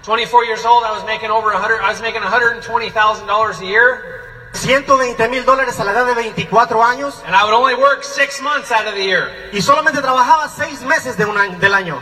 [0.05, 4.21] 24 years old, I was making over 100, I was making $120,000 a year,
[4.53, 7.21] 120 mil dólares a la edad de 24 años.
[7.25, 9.31] and I would only work six months out of the year.
[9.51, 11.99] Y solamente trabajaba seis meses de un año- del año.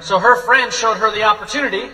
[0.00, 1.90] So her friend showed her the opportunity.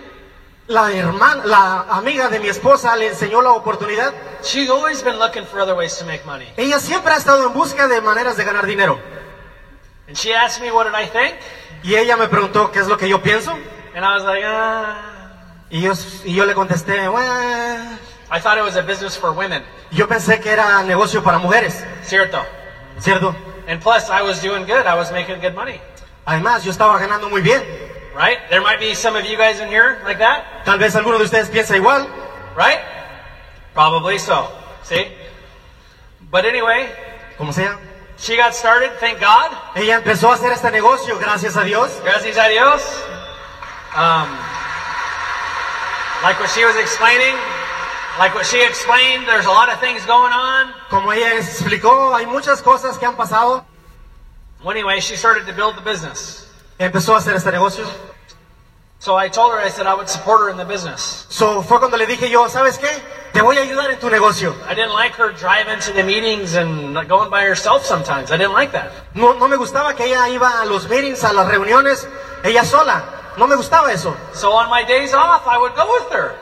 [0.67, 4.13] La hermana, la amiga de mi esposa le enseñó la oportunidad.
[4.43, 6.53] She's always been looking for other ways to make money.
[6.57, 8.99] Ella siempre ha estado en busca de maneras de ganar dinero.
[10.09, 11.37] And she asked me, what did I think?
[11.85, 13.53] Y ella me preguntó qué es lo que yo pienso.
[13.95, 15.10] And I was like, ah.
[15.71, 15.93] Y yo,
[16.25, 17.99] y yo le contesté, bueno,
[18.33, 19.63] I thought it was a business for women.
[19.93, 22.45] yo pensé que era negocio para mujeres, Cierto.
[22.99, 23.35] ¿cierto?
[23.69, 24.87] And plus, I was doing good.
[24.87, 25.81] I was making good money.
[26.27, 27.63] Además, yo estaba ganando muy bien.
[28.15, 28.39] Right?
[28.51, 30.65] There might be some of you guys in here like that.
[30.65, 32.09] Tal vez alguno de ustedes piensa igual.
[32.57, 32.81] Right?
[33.75, 34.49] Probably so.
[34.83, 35.07] See?
[36.31, 36.89] But anyway,
[37.39, 37.79] Como sea.
[38.19, 38.91] she got started.
[38.99, 39.53] Thank God.
[39.77, 41.91] Ella empezó a hacer este negocio, gracias a Dios.
[42.05, 42.83] Gracias a Dios.
[43.97, 44.27] Um,
[46.23, 47.35] like what she was explaining,
[48.19, 50.73] like what she explained, there's a lot of things going on.
[50.91, 53.65] Como ella explicó, hay muchas cosas que han pasado.
[54.63, 56.47] Well, anyway, she started to build the business.
[56.79, 57.87] Empezó a hacer este negocio.
[58.99, 61.25] So I told her, I said I would support her in the business.
[61.31, 62.91] So, fue cuando le dije yo, ¿sabes qué?
[63.33, 64.55] Te voy a ayudar en tu negocio.
[64.69, 68.31] I didn't like her driving to the meetings and going by herself sometimes.
[68.31, 68.93] I didn't like that.
[69.15, 72.07] No, no me gustaba que ella iba a los meetings, a las reuniones,
[72.45, 73.20] ella sola.
[73.37, 74.17] No me gustaba eso.
[74.33, 76.35] So on my days off, I would go with her.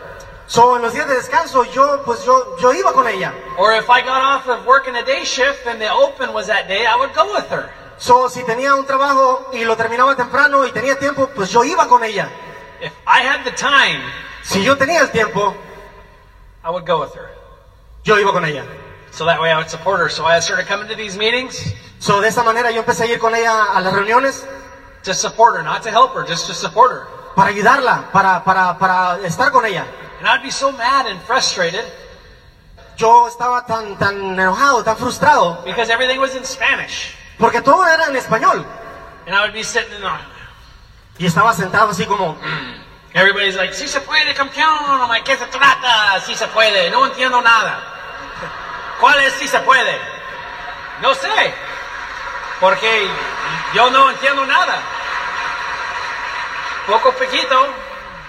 [0.46, 3.34] So, en los días de descanso, yo, pues yo, yo iba con ella.
[3.58, 6.66] Or if I got off of working a day shift and the open was that
[6.68, 7.68] day, I would go with her.
[7.98, 11.86] So, si tenía un trabajo y lo terminaba temprano y tenía tiempo, pues yo iba
[11.86, 12.30] con ella.
[12.80, 14.00] If I had the time,
[14.42, 15.54] Si yo tenía el tiempo,
[16.64, 17.28] I would go with her.
[18.04, 18.64] yo iba con ella.
[19.10, 20.08] So that way I would support her.
[20.08, 23.18] So I started coming to these meetings So, de esa manera yo empecé a ir
[23.18, 24.46] con ella a las reuniones
[25.04, 27.06] to support her, not to help her, just to support her.
[27.34, 29.86] para ayudarla, para, para, para estar con ella.
[30.18, 31.84] And I'd be so mad and frustrated
[32.96, 37.14] Yo estaba tan, tan enojado, tan frustrado, because everything was in Spanish.
[37.38, 38.66] porque todo era en español.
[39.26, 40.10] And I would be sitting in the,
[41.18, 42.36] Y estaba sentado así como,
[43.14, 45.00] everybody's like, si se puede, campeón.
[45.00, 46.20] I'm like, ¿qué se trata?
[46.26, 46.90] Si se puede.
[46.90, 47.78] No entiendo nada.
[49.00, 49.96] ¿Cuál es si se puede?
[51.00, 51.54] No sé.
[52.60, 53.08] Porque
[53.74, 54.80] yo no entiendo nada.
[56.86, 57.66] Poco poquito,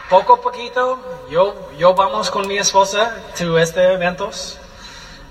[0.10, 4.60] poco poquito, yo, yo vamos con mi esposa to este eventos.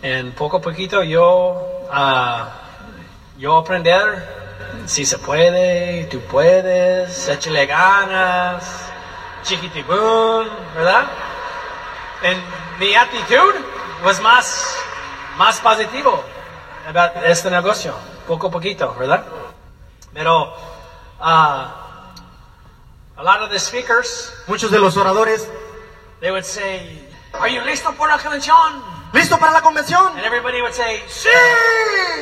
[0.00, 2.48] En poco poquito yo, ah,
[3.36, 4.38] yo aprender
[4.86, 8.90] si se puede, tú puedes, échale ganas,
[9.42, 11.06] chiquitibún, ¿verdad?
[12.22, 12.42] And
[12.78, 13.54] mi actitud
[14.04, 14.76] was más,
[15.36, 16.24] más positivo
[16.88, 17.94] about este negocio,
[18.26, 19.24] poco a poquito, ¿verdad?
[20.18, 20.52] Pero,
[21.20, 22.12] ah,
[23.16, 25.48] a lot of the speakers, muchos de los oradores,
[26.20, 28.82] they would say, Are you listo por la convención?
[29.12, 30.08] ¿listo para la convención?
[30.16, 31.28] And everybody would say, Sí.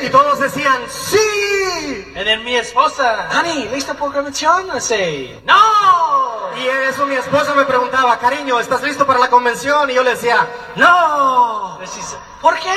[0.02, 2.12] Y todos decían, sí.
[2.14, 4.68] And then mi esposa, honey, listo por la convención?
[4.76, 6.50] I say, No.
[6.58, 9.88] Y eso mi esposa me preguntaba, cariño, ¿estás listo para la convención?
[9.88, 11.78] Y yo le decía, no.
[11.86, 12.74] Said, ¿Por qué?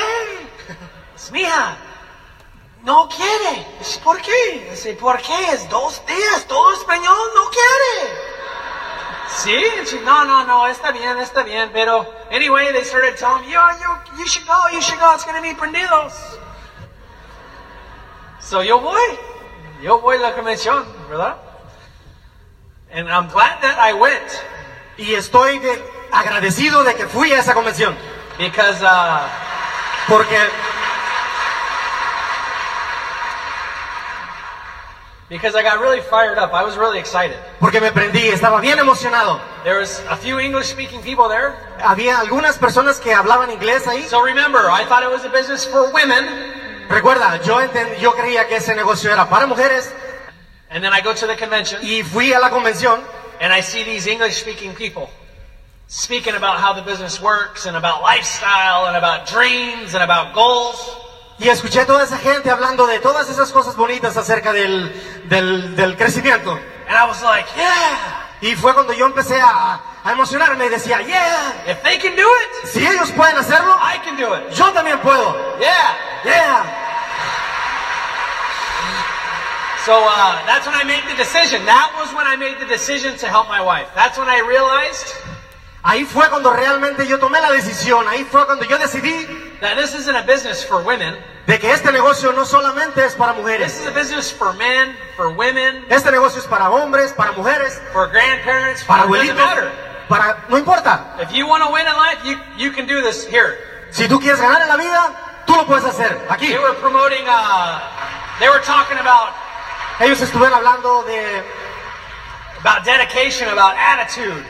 [1.14, 1.76] Es mija,
[2.82, 3.66] no quiere.
[4.02, 4.68] ¿Por qué?
[4.70, 5.52] Dice, ¿por qué?
[5.52, 8.30] Es dos días, todo español no quiere.
[9.36, 13.60] Sí, no, no, no, está bien, está bien, pero anyway, they started telling me, yo,
[13.80, 16.12] you, you should go, you should go, it's to be prendidos.
[18.40, 19.00] So yo voy,
[19.80, 21.36] yo voy a la convención, ¿verdad?
[22.92, 24.28] And I'm glad that I went
[24.96, 27.96] Y estoy de- agradecido de que fui a esa convención.
[28.36, 29.20] because uh,
[30.08, 30.36] Porque,
[35.30, 36.52] because I got really fired up.
[36.52, 37.38] I was really excited.
[37.60, 39.40] porque me prendí, estaba bien emocionado.
[39.64, 41.54] There was a few English-speaking people there.
[41.82, 44.02] Había algunas personas que hablaban inglés ahí.
[44.04, 46.26] So remember, I thought it was a business for women,
[46.90, 49.94] Recuerda, yo, enten- yo creía que ese negocio era para mujeres
[50.70, 53.00] and then I go to the convention y fui a la convención
[53.40, 55.08] and I see these English-speaking people
[55.86, 60.76] speaking about how the business works and about lifestyle and about dreams and about goals.
[61.40, 64.92] Y escuché toda esa gente hablando de todas esas cosas bonitas acerca del,
[65.24, 66.52] del, del crecimiento.
[66.86, 71.00] And I was like, yeah, Y fue cuando yo empecé a, a emocionarme y decía,
[71.02, 74.50] yeah, if they can do it, si ellos pueden hacerlo, I can do it.
[74.54, 75.34] yo también puedo.
[75.58, 75.96] Yeah.
[76.24, 76.64] Yeah.
[79.86, 81.64] So uh, that's when I made the decision.
[81.64, 83.88] That was when I made the decision to help my wife.
[83.94, 85.14] That's when I realized
[85.82, 89.94] Ahí fue cuando realmente yo tomé la decisión, ahí fue cuando yo decidí that this
[89.94, 91.16] isn't a business for women.
[91.46, 94.96] de que este negocio no solamente es para This mujeres, is a business for men,
[95.16, 99.36] for women, este negocio es para hombres, para mujeres, for grandparents, para abuelitos,
[100.08, 100.44] para...
[100.48, 103.58] No importa, If you want to win in life, you, you can do this here.
[103.90, 105.12] si tú quieres ganar en la vida,
[105.46, 106.48] tú lo puedes hacer, aquí.
[106.48, 107.80] They were promoting, uh,
[108.38, 109.34] they were talking about,
[110.00, 111.42] Ellos estuvieron hablando de,
[112.60, 114.44] about dedication, about attitude,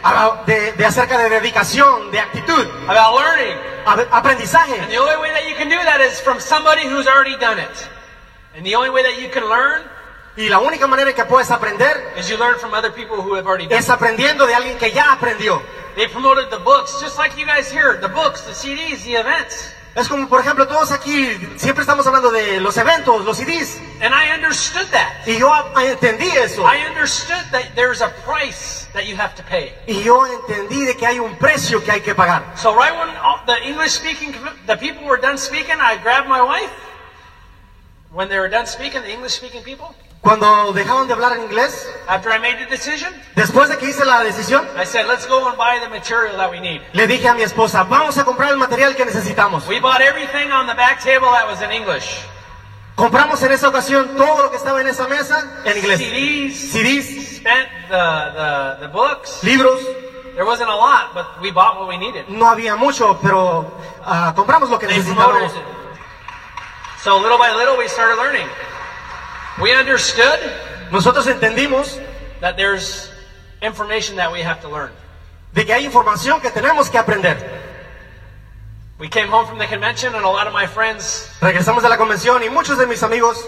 [0.47, 3.57] de, de acerca de dedicación, de actitud, about learning.
[4.11, 4.79] aprendizaje.
[4.81, 7.59] And the only way that you can do that is from somebody who's already done
[7.59, 7.89] it.
[8.57, 9.83] And the only way that you can learn
[10.37, 13.35] Y la única manera en que puedes aprender is you learn from other people who
[13.35, 13.91] have already done es it.
[13.91, 15.61] aprendiendo de alguien que ya aprendió.
[15.97, 19.73] They promoted the books, just like you guys here, the books, the CDs, the events.
[19.95, 23.77] Es como, por ejemplo, todos aquí siempre estamos hablando de los eventos, los CDs.
[24.01, 25.27] And I understood that.
[25.27, 26.63] Y yo entendí eso.
[26.63, 29.75] I understood that there's a price that you have to pay.
[29.87, 32.45] Y yo entendí de que hay un precio que hay que pagar.
[32.57, 33.09] So right when
[33.47, 34.33] the English speaking,
[34.67, 36.71] the people were done speaking, I grabbed my wife.
[38.13, 41.89] When they were done speaking, the English speaking people, Cuando dejaban de hablar en inglés,
[42.07, 45.49] after I made the decision, después de que hice la decisión, I said, let's go
[45.49, 46.83] and buy the material that we need.
[46.93, 49.67] le dije a mi esposa, vamos a comprar el material que necesitamos.
[49.67, 52.21] We bought everything on the back table that was in English.
[52.97, 55.99] Compramos en esa ocasión todo lo que estaba en esa mesa en inglés.
[55.99, 59.43] CDs, CDs, spent the, the, the books.
[59.43, 59.81] libros,
[60.35, 62.29] There wasn't a lot, but we bought what we needed.
[62.29, 63.73] no había mucho, pero
[64.05, 65.51] ah, compramos lo que necesitábamos.
[65.53, 65.63] it.
[67.03, 68.47] So little by little, we started learning.
[69.61, 70.39] We understood
[70.91, 72.01] Nosotros entendimos
[72.41, 73.11] that there's
[73.63, 74.91] information that we have to learn.
[75.53, 77.37] de que hay información que tenemos que aprender.
[78.99, 81.97] We came home from the convention, and a lot of my friends, Regresamos de la
[81.97, 83.39] convención y muchos de mis amigos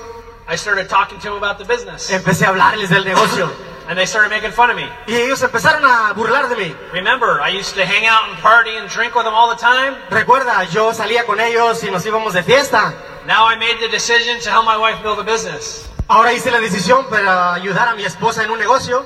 [0.48, 3.50] I started talking to them about the business, empecé a hablarles del negocio
[3.88, 4.88] and they started making fun of me.
[5.06, 6.74] y ellos empezaron a burlar de mí.
[6.92, 9.96] Remember, I used to hang out and party and drink with them all the time.
[10.10, 12.94] Recuerda, yo salía con ellos y nos íbamos de fiesta.
[13.26, 15.88] Now I made the decision to help my wife build a business.
[16.08, 19.04] Ahora hice la decisión para ayudar a mi esposa en un negocio.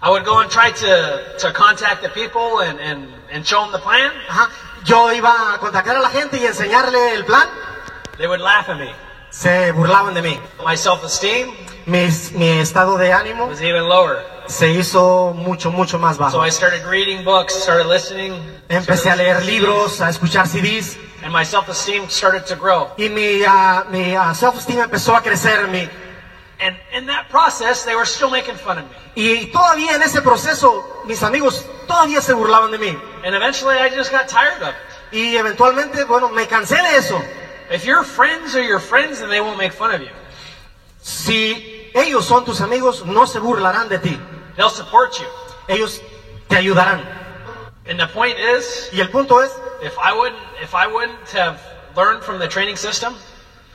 [0.00, 3.72] I would go and try to, to contact the people and, and, and show them
[3.72, 4.12] the plan.
[4.28, 4.48] Ajá.
[4.84, 7.48] Yo iba a contactar a la gente y enseñarle el plan.
[8.16, 8.94] They would laugh at me.
[9.30, 10.40] Se burlaban de mí.
[10.64, 11.52] My self-esteem
[11.86, 14.22] Mi, mi estado de ánimo was even lower.
[14.46, 16.46] se hizo mucho, mucho más So bajo.
[16.46, 18.32] I started reading books, started listening.
[18.68, 22.54] Empecé a started leer listening to libros, a escuchar CDs And my self-esteem started to
[22.56, 22.90] grow.
[22.96, 25.66] y mi, ah, mi ah, self-esteem empezó a crecer.
[25.68, 25.88] Mi,
[26.60, 28.96] And in that process, they were still making fun of me.
[29.14, 32.98] y todavía en ese proceso, mis amigos todavía se burlaban de mí.
[33.24, 34.74] And eventually I just got tired of it.
[35.12, 37.20] Y eventualmente, bueno, me cansé de eso.
[37.70, 40.10] If your friends are your friends, then they won't make fun of you.
[41.00, 44.20] Si ellos son tus amigos, no se burlarán de ti.
[44.56, 45.26] They'll support you.
[45.68, 46.00] Ellos
[46.48, 47.04] te ayudarán.
[47.86, 49.50] And the point is, Y el punto es,
[49.82, 51.60] if I wouldn't, if I wouldn't have
[51.96, 53.14] learned from the training system,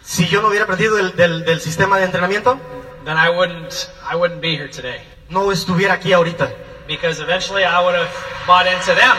[0.03, 2.59] si yo no hubiera aprendido del, del- del sistema de entrenamiento,
[3.05, 5.01] then I wouldn't, I wouldn't be here today.
[5.29, 6.51] no estuviera aquí ahorita.
[6.87, 8.11] because eventually I would have
[8.45, 9.15] bought into them.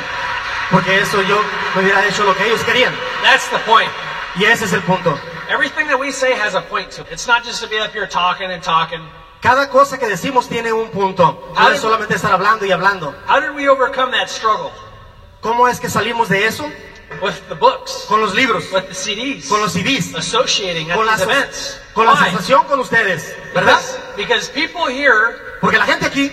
[0.70, 1.42] porque eso yo
[1.74, 2.92] me hubiera hecho lo que ellos querían.
[3.22, 3.90] That's the point.
[4.36, 5.18] Y ese es el punto.
[5.48, 7.08] Everything that we say has a point to it.
[7.12, 9.00] It's not just to be up here talking and talking.
[9.40, 11.52] Cada cosa que decimos tiene un punto.
[11.54, 13.14] No es solamente estar hablando y hablando.
[13.28, 14.70] How did we overcome that struggle?
[15.42, 16.64] ¿Cómo es que salimos de eso?
[17.22, 21.06] With the books, Con los libros, with the CDs, con los CDs, associating at con
[21.06, 21.80] la, these events.
[21.94, 23.78] con la asociación con ustedes, ¿verdad?
[24.16, 26.32] Because, because people here, Porque la gente aquí,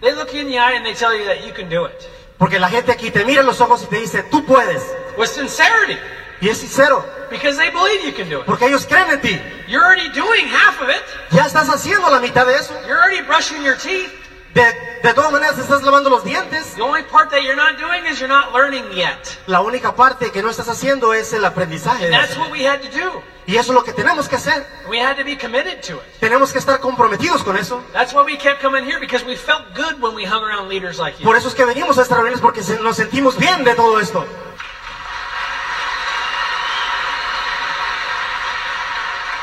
[0.00, 1.94] they look you in the eye and they tell you that you can do it.
[2.38, 4.82] porque la gente aquí te mira en los ojos y te dice, tú puedes.
[5.16, 5.98] With sincerity.
[6.40, 8.46] Y es sincero, Because they believe you can do it.
[8.46, 9.40] porque ellos creen en ti.
[9.68, 11.00] You're already doing half of it.
[11.30, 12.74] Ya estás haciendo la mitad de eso.
[12.86, 14.10] You're already brushing your teeth.
[14.54, 14.62] De,
[15.02, 16.74] de todas maneras, estás lavando los dientes.
[16.74, 19.38] The only part that you're not doing is you're not learning yet.
[19.46, 22.04] La única parte que no estás haciendo es el aprendizaje.
[22.04, 23.22] And that's what we had to do.
[23.46, 24.66] Y eso es lo que tenemos que hacer.
[24.88, 26.20] We had to be committed to it.
[26.20, 27.82] Tenemos que estar comprometidos con eso.
[27.92, 30.98] That's why we kept coming here because we felt good when we hung around leaders
[30.98, 31.24] like you.
[31.24, 34.26] Por eso es que venimos a estas reuniones porque nos sentimos bien de todo esto.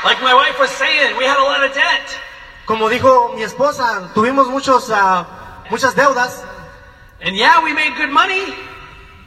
[0.04, 2.19] Like my wife was saying, we had a lot of debt.
[2.70, 5.26] Como dijo mi esposa, tuvimos muchos, ah,
[5.70, 6.44] muchas deudas.
[7.20, 8.54] And yeah, we made good money.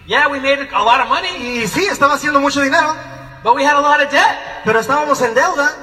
[0.07, 1.27] Yeah, we made a lot of money.
[1.61, 2.95] Y sí, estaba haciendo mucho dinero,
[3.43, 4.37] But we had a lot of debt.
[4.63, 5.75] pero estábamos en deuda.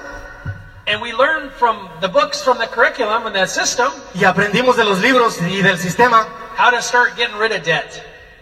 [0.86, 4.84] And we learned from the books, from the curriculum and that system, Y aprendimos de
[4.84, 7.92] los libros y del sistema how to start getting rid of debt.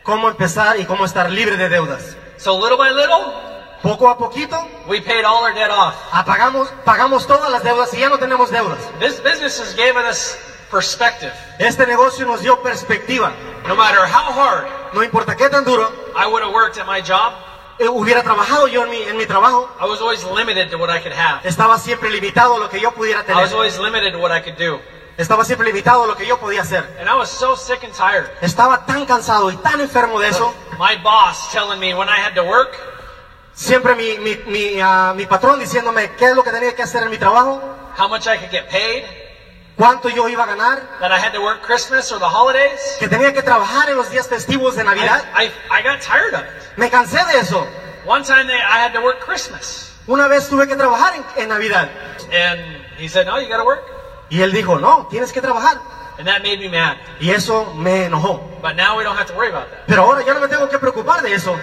[0.04, 2.16] cómo empezar y cómo estar libre de deudas.
[2.36, 3.34] So little by little,
[3.83, 4.57] Poco a poquito
[4.89, 5.95] we paid all our debt off.
[6.12, 8.79] apagamos, pagamos todas las deudas y ya no tenemos deudas.
[8.99, 10.37] This business has given us
[10.70, 11.33] perspective.
[11.59, 13.33] Este negocio nos dio perspectiva.
[13.66, 17.01] No matter how hard No importa qué tan duro I would have worked at my
[17.03, 17.35] job,
[17.79, 20.91] eh, hubiera trabajado yo en mi, en mi trabajo, I was always limited to what
[20.91, 21.41] I could have.
[21.47, 23.55] estaba siempre limitado a lo que yo pudiera I was tener.
[23.55, 24.81] always limited to what I could do.
[25.16, 26.85] Estaba siempre limitado a lo que yo podía hacer.
[26.99, 28.29] And I was so sick and tired.
[28.41, 30.53] Estaba tan cansado y tan enfermo de eso.
[30.79, 32.76] My boss telling me when I had to work,
[33.59, 37.02] Siempre mi, mi, mi, ah, mi patrón diciéndome qué es lo que tenía que hacer
[37.02, 37.61] en mi trabajo,
[37.98, 39.02] how much I could get paid,
[39.76, 42.78] cuánto yo iba a ganar, that I had to work Christmas or the holidays.
[43.00, 45.24] que tenía que trabajar en los días festivos de Navidad.
[45.34, 46.76] I, I, I got tired of it.
[46.76, 47.66] Me cansé de eso.
[48.06, 49.92] One time they, I had to work Christmas.
[50.06, 51.88] Una vez tuve que trabajar en, en Navidad.
[52.30, 52.61] And
[52.96, 53.82] he said, no, you got to work.
[54.30, 55.78] Y él dijo, no, tienes que trabajar.
[56.16, 56.96] And that made me mad.
[57.18, 58.40] Y eso me enojó.
[58.62, 59.86] But now we don't have to worry about that.
[59.88, 61.56] Pero ahora ya no me tengo que preocupar de eso.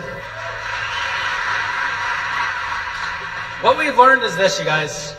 [3.66, 5.16] What we've learned is this, you guys.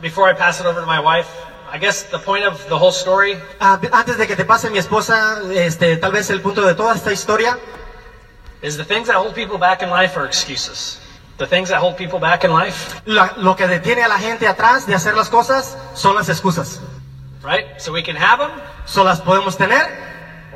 [0.00, 1.28] Before I pass it over to my wife,
[1.70, 4.78] I guess the point of the whole story Ah, antes de que te pase mi
[4.78, 7.58] esposa, este, tal vez el punto de toda esta historia
[8.62, 11.00] is the things that hold people back in life are excuses.
[11.36, 14.46] The things that hold people back in life, La- lo que detiene a la gente
[14.46, 16.80] atrás de hacer las cosas son las excusas.
[17.42, 17.66] right?
[17.78, 18.52] So we can have them
[18.86, 19.84] So las podemos tener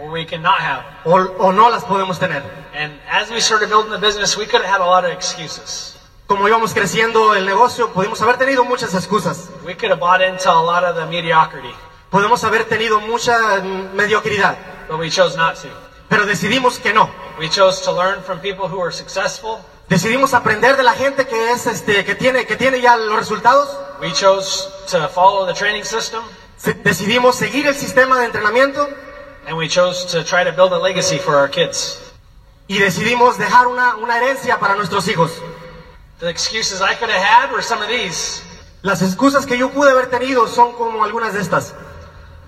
[0.00, 1.12] or we can not have them.
[1.12, 2.42] o, o no las podemos tener.
[2.74, 5.95] And as we started building the business, we could have had a lot of excuses.
[6.26, 9.48] Como íbamos creciendo el negocio, pudimos haber tenido muchas excusas.
[9.64, 11.72] We could have bought into a lot of the mediocrity,
[12.10, 13.60] Podemos haber tenido mucha
[13.94, 14.56] mediocridad,
[14.88, 15.68] but we chose not to.
[16.08, 17.08] pero decidimos que no.
[17.38, 19.58] We chose to learn from people who are successful.
[19.88, 23.68] Decidimos aprender de la gente que es este que tiene que tiene ya los resultados.
[24.00, 26.22] We chose to follow the training system,
[26.82, 28.88] Decidimos seguir el sistema de entrenamiento
[29.46, 32.00] and we chose to try to build a legacy for our kids.
[32.66, 35.30] y decidimos dejar una, una herencia para nuestros hijos.
[36.18, 38.42] The excuses I could have had were some of these.
[38.82, 41.74] Las excusas que yo pude haber tenido son como algunas de estas.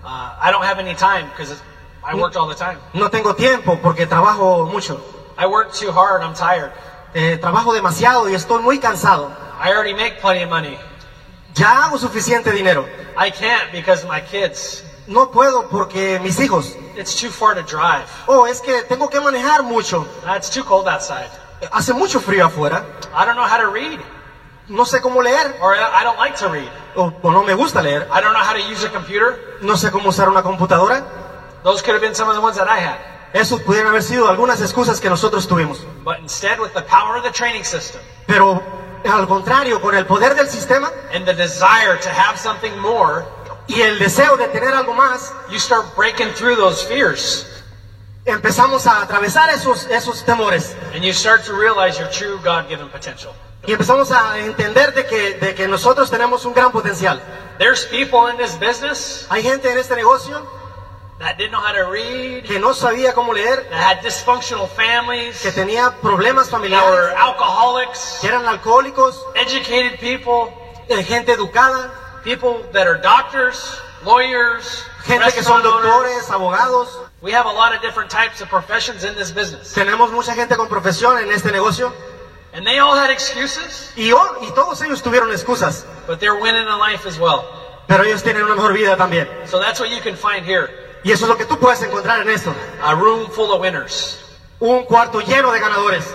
[0.03, 0.07] Uh,
[0.41, 1.61] I don't have any time because
[2.03, 2.79] I worked all the time.
[2.93, 4.99] No tengo tiempo porque trabajo mucho.
[5.37, 6.21] I worked too hard.
[6.23, 6.71] I'm tired.
[7.13, 9.31] Eh, trabajo demasiado y estoy muy cansado.
[9.59, 10.79] I already make plenty of money.
[11.53, 12.87] Ya hago suficiente dinero.
[13.17, 14.83] I can't because my kids.
[15.05, 16.75] No puedo porque mis hijos.
[16.95, 18.07] It's too far to drive.
[18.27, 20.07] Oh, es que tengo que manejar mucho.
[20.25, 21.29] Uh, It's too cold outside.
[21.71, 22.83] Hace mucho frío afuera.
[23.13, 23.99] I don't know how to read,
[24.67, 25.57] No sé cómo leer.
[25.61, 26.69] or I don't like to read.
[26.95, 28.07] O, o no me gusta leer.
[28.11, 29.57] I don't know how to use a computer.
[29.61, 31.03] No sé cómo usar una computadora.
[31.63, 32.97] Those could have been some of the ones that I had.
[33.33, 35.85] Esos pudieran haber sido algunas excusas que nosotros tuvimos.
[36.03, 38.61] But instead, with the power of the training system Pero
[39.05, 43.25] al contrario, con el poder del sistema and the desire to have something more,
[43.67, 47.58] y el deseo de tener algo más, you start breaking through those fears
[48.25, 50.75] empezamos a atravesar esos, esos temores.
[50.93, 53.33] and you start to realize your true God given potential.
[53.67, 57.21] Y empezamos a entender de que, de que nosotros tenemos un gran potencial.
[57.57, 60.47] There's people in this business Hay gente en este negocio
[61.19, 65.41] that didn't know how to read, que no sabía cómo leer, that had dysfunctional families,
[65.41, 70.53] que tenía problemas that were familiares, alcoholics, que eran alcohólicos, educated people,
[70.87, 71.91] eh, gente educada,
[72.23, 76.99] people that are doctors, lawyers, gente que son doctores, abogados.
[77.21, 79.73] We have a lot of different types of professions in this business.
[79.73, 81.93] Tenemos mucha gente con profesión en este negocio
[82.51, 86.79] And they all had excuses, y, y todos ellos tuvieron excusas, but they're winning in
[86.79, 87.45] life as well.
[87.87, 89.27] pero ellos tienen una mejor vida también.
[89.45, 90.69] So that's what you can find here.
[91.03, 92.53] Y eso es lo que tú puedes encontrar en esto.
[92.83, 94.19] A room full of winners.
[94.59, 96.05] Un cuarto lleno de ganadores.